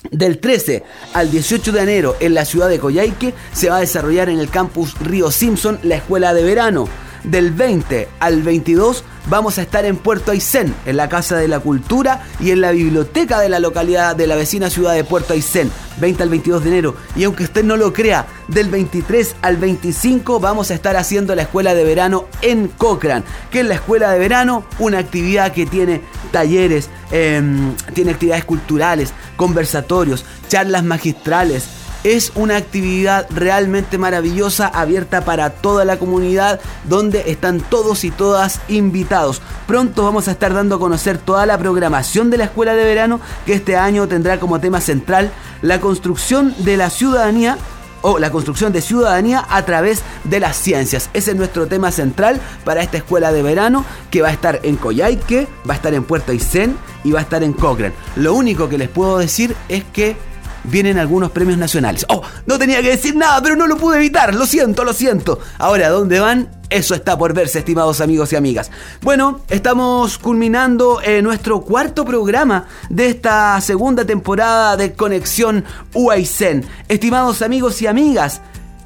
Del 0.09 0.39
13 0.39 0.83
al 1.13 1.29
18 1.29 1.71
de 1.71 1.81
enero 1.81 2.15
en 2.19 2.33
la 2.33 2.45
ciudad 2.45 2.69
de 2.69 2.79
Coyhaique 2.79 3.35
se 3.53 3.69
va 3.69 3.77
a 3.77 3.81
desarrollar 3.81 4.29
en 4.29 4.39
el 4.39 4.49
campus 4.49 4.99
Río 4.99 5.29
Simpson 5.29 5.79
la 5.83 5.95
escuela 5.95 6.33
de 6.33 6.43
verano. 6.43 6.87
Del 7.23 7.51
20 7.51 8.07
al 8.19 8.41
22 8.41 9.03
vamos 9.29 9.59
a 9.59 9.61
estar 9.61 9.85
en 9.85 9.97
Puerto 9.97 10.31
Aysén, 10.31 10.73
en 10.87 10.97
la 10.97 11.07
Casa 11.07 11.37
de 11.37 11.47
la 11.47 11.59
Cultura 11.59 12.23
y 12.39 12.49
en 12.49 12.61
la 12.61 12.71
biblioteca 12.71 13.39
de 13.39 13.47
la 13.47 13.59
localidad 13.59 14.15
de 14.15 14.25
la 14.25 14.35
vecina 14.35 14.71
ciudad 14.71 14.93
de 14.93 15.03
Puerto 15.03 15.33
Aysén, 15.33 15.71
20 15.97 16.23
al 16.23 16.29
22 16.29 16.63
de 16.63 16.69
enero. 16.69 16.95
Y 17.15 17.23
aunque 17.25 17.43
usted 17.43 17.63
no 17.63 17.77
lo 17.77 17.93
crea, 17.93 18.25
del 18.47 18.69
23 18.69 19.35
al 19.43 19.57
25 19.57 20.39
vamos 20.39 20.71
a 20.71 20.73
estar 20.73 20.97
haciendo 20.97 21.35
la 21.35 21.43
escuela 21.43 21.75
de 21.75 21.83
verano 21.83 22.25
en 22.41 22.67
Cochrane, 22.69 23.23
que 23.51 23.59
es 23.59 23.65
la 23.67 23.75
escuela 23.75 24.11
de 24.11 24.17
verano, 24.17 24.65
una 24.79 24.97
actividad 24.97 25.53
que 25.53 25.67
tiene 25.67 26.01
talleres, 26.31 26.89
em, 27.11 27.75
tiene 27.93 28.11
actividades 28.11 28.45
culturales, 28.45 29.13
conversatorios, 29.41 30.23
charlas 30.49 30.83
magistrales, 30.83 31.65
es 32.03 32.31
una 32.35 32.57
actividad 32.57 33.25
realmente 33.31 33.97
maravillosa, 33.97 34.67
abierta 34.67 35.25
para 35.25 35.49
toda 35.49 35.83
la 35.83 35.97
comunidad, 35.97 36.59
donde 36.83 37.31
están 37.31 37.59
todos 37.59 38.03
y 38.03 38.11
todas 38.11 38.59
invitados. 38.67 39.41
Pronto 39.65 40.03
vamos 40.03 40.27
a 40.27 40.31
estar 40.33 40.53
dando 40.53 40.75
a 40.75 40.79
conocer 40.79 41.17
toda 41.17 41.47
la 41.47 41.57
programación 41.57 42.29
de 42.29 42.37
la 42.37 42.43
escuela 42.43 42.75
de 42.75 42.83
verano, 42.83 43.19
que 43.47 43.53
este 43.53 43.75
año 43.77 44.07
tendrá 44.07 44.39
como 44.39 44.59
tema 44.59 44.79
central 44.79 45.31
la 45.63 45.81
construcción 45.81 46.53
de 46.59 46.77
la 46.77 46.91
ciudadanía 46.91 47.57
o 48.01 48.19
la 48.19 48.31
construcción 48.31 48.73
de 48.73 48.81
ciudadanía 48.81 49.45
a 49.49 49.65
través 49.65 50.01
de 50.23 50.39
las 50.39 50.57
ciencias. 50.57 51.09
Ese 51.13 51.31
es 51.31 51.37
nuestro 51.37 51.67
tema 51.67 51.91
central 51.91 52.39
para 52.63 52.81
esta 52.81 52.97
escuela 52.97 53.31
de 53.31 53.43
verano 53.43 53.85
que 54.09 54.21
va 54.21 54.29
a 54.29 54.33
estar 54.33 54.59
en 54.63 54.75
Coyhaique, 54.75 55.47
va 55.69 55.73
a 55.73 55.77
estar 55.77 55.93
en 55.93 56.03
Puerto 56.03 56.31
Aysén 56.31 56.77
y 57.03 57.11
va 57.11 57.19
a 57.19 57.23
estar 57.23 57.43
en 57.43 57.53
Cochrane. 57.53 57.93
Lo 58.15 58.33
único 58.33 58.69
que 58.69 58.77
les 58.77 58.89
puedo 58.89 59.17
decir 59.17 59.55
es 59.69 59.83
que 59.83 60.15
vienen 60.63 60.97
algunos 60.97 61.31
premios 61.31 61.57
nacionales. 61.57 62.05
Oh, 62.09 62.21
no 62.45 62.57
tenía 62.59 62.81
que 62.81 62.89
decir 62.89 63.15
nada, 63.15 63.41
pero 63.41 63.55
no 63.55 63.67
lo 63.67 63.77
pude 63.77 63.97
evitar. 63.97 64.33
Lo 64.35 64.45
siento, 64.45 64.83
lo 64.83 64.93
siento. 64.93 65.39
Ahora, 65.57 65.89
¿dónde 65.89 66.19
van? 66.19 66.49
Eso 66.69 66.95
está 66.95 67.17
por 67.17 67.33
verse, 67.33 67.59
estimados 67.59 67.99
amigos 67.99 68.31
y 68.31 68.37
amigas. 68.37 68.71
Bueno, 69.01 69.41
estamos 69.49 70.17
culminando 70.17 71.01
eh, 71.01 71.21
nuestro 71.21 71.61
cuarto 71.61 72.05
programa 72.05 72.65
de 72.89 73.07
esta 73.07 73.59
segunda 73.59 74.05
temporada 74.05 74.77
de 74.77 74.93
Conexión 74.93 75.65
UAICEN. 75.93 76.65
Estimados 76.87 77.41
amigos 77.41 77.81
y 77.81 77.87
amigas, 77.87 78.41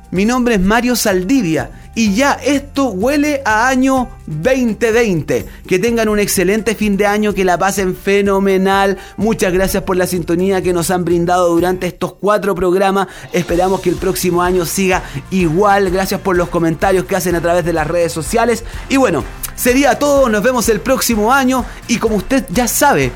mi 0.10 0.26
nombre 0.26 0.56
es 0.56 0.62
Mario 0.62 0.96
Saldivia 0.96 1.70
y 1.96 2.14
ya 2.14 2.34
esto 2.34 2.90
huele 2.90 3.42
a 3.46 3.70
año 3.70 4.10
2020. 4.28 5.46
Que 5.66 5.80
tengan 5.80 6.10
un 6.10 6.20
excelente 6.20 6.76
fin 6.76 6.98
de 6.98 7.06
año, 7.06 7.34
que 7.34 7.46
la 7.46 7.58
pasen 7.58 7.96
fenomenal. 7.96 8.98
Muchas 9.16 9.54
gracias 9.54 9.84
por 9.84 9.96
la 9.96 10.06
sintonía 10.06 10.62
que 10.62 10.74
nos 10.74 10.92
han 10.92 11.06
brindado 11.06 11.50
durante 11.50 11.88
estos 11.88 12.14
cuatro 12.14 12.54
programas. 12.54 13.08
Esperamos 13.32 13.80
que 13.80 13.90
el 13.90 13.96
próximo 13.96 14.42
año 14.42 14.66
siga 14.66 15.04
igual. 15.32 15.90
Gracias 15.90 16.20
por 16.20 16.36
los 16.36 16.50
comentarios 16.50 17.06
que 17.06 17.16
hacen 17.16 17.36
a 17.36 17.42
través 17.42 17.64
de 17.64 17.72
las 17.72 17.88
redes 17.88 18.12
sociales. 18.12 18.66
Y 18.90 18.98
bueno, 18.98 19.24
sería 19.56 19.98
todo. 19.98 20.28
Nos 20.28 20.44
vemos 20.44 20.68
el 20.68 20.82
próximo 20.82 21.32
año. 21.32 21.64
Y 21.88 21.98
como 21.98 22.18
usted 22.18 22.46
ya 22.52 22.68
sabe, 22.68 23.14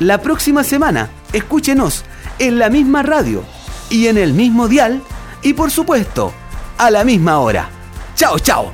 la 0.00 0.22
próxima 0.22 0.64
semana, 0.64 1.10
escúchenos 1.34 2.04
en 2.38 2.58
la 2.58 2.70
misma 2.70 3.02
radio 3.02 3.44
y 3.90 4.06
en 4.06 4.16
el 4.16 4.32
mismo 4.32 4.66
dial. 4.66 5.02
Y 5.42 5.52
por 5.52 5.70
supuesto, 5.70 6.32
a 6.78 6.90
la 6.90 7.04
misma 7.04 7.40
hora. 7.40 7.77
Chao, 8.18 8.36
chao. 8.40 8.72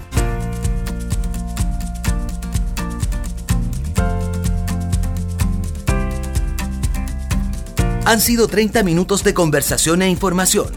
Han 8.07 8.21
sido 8.23 8.49
30 8.49 8.83
minutos 8.83 9.23
de 9.23 9.35
conversación 9.35 10.01
e 10.01 10.09
información. 10.09 10.69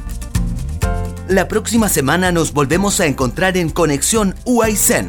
La 1.29 1.47
próxima 1.47 1.87
semana 1.87 2.33
nos 2.33 2.51
volvemos 2.51 2.99
a 2.99 3.05
encontrar 3.05 3.55
en 3.55 3.69
Conexión 3.69 4.35
UAICEN. 4.43 5.07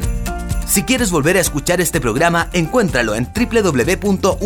Si 0.65 0.83
quieres 0.83 1.11
volver 1.11 1.35
a 1.35 1.41
escuchar 1.41 1.81
este 1.81 1.99
programa, 1.99 2.49
encuéntralo 2.53 3.13
en 3.13 3.27
www.uaicen.cl. 3.35 4.39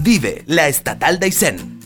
Vive 0.00 0.42
la 0.46 0.66
Estatal 0.66 1.20
de 1.20 1.26
Aysén. 1.26 1.77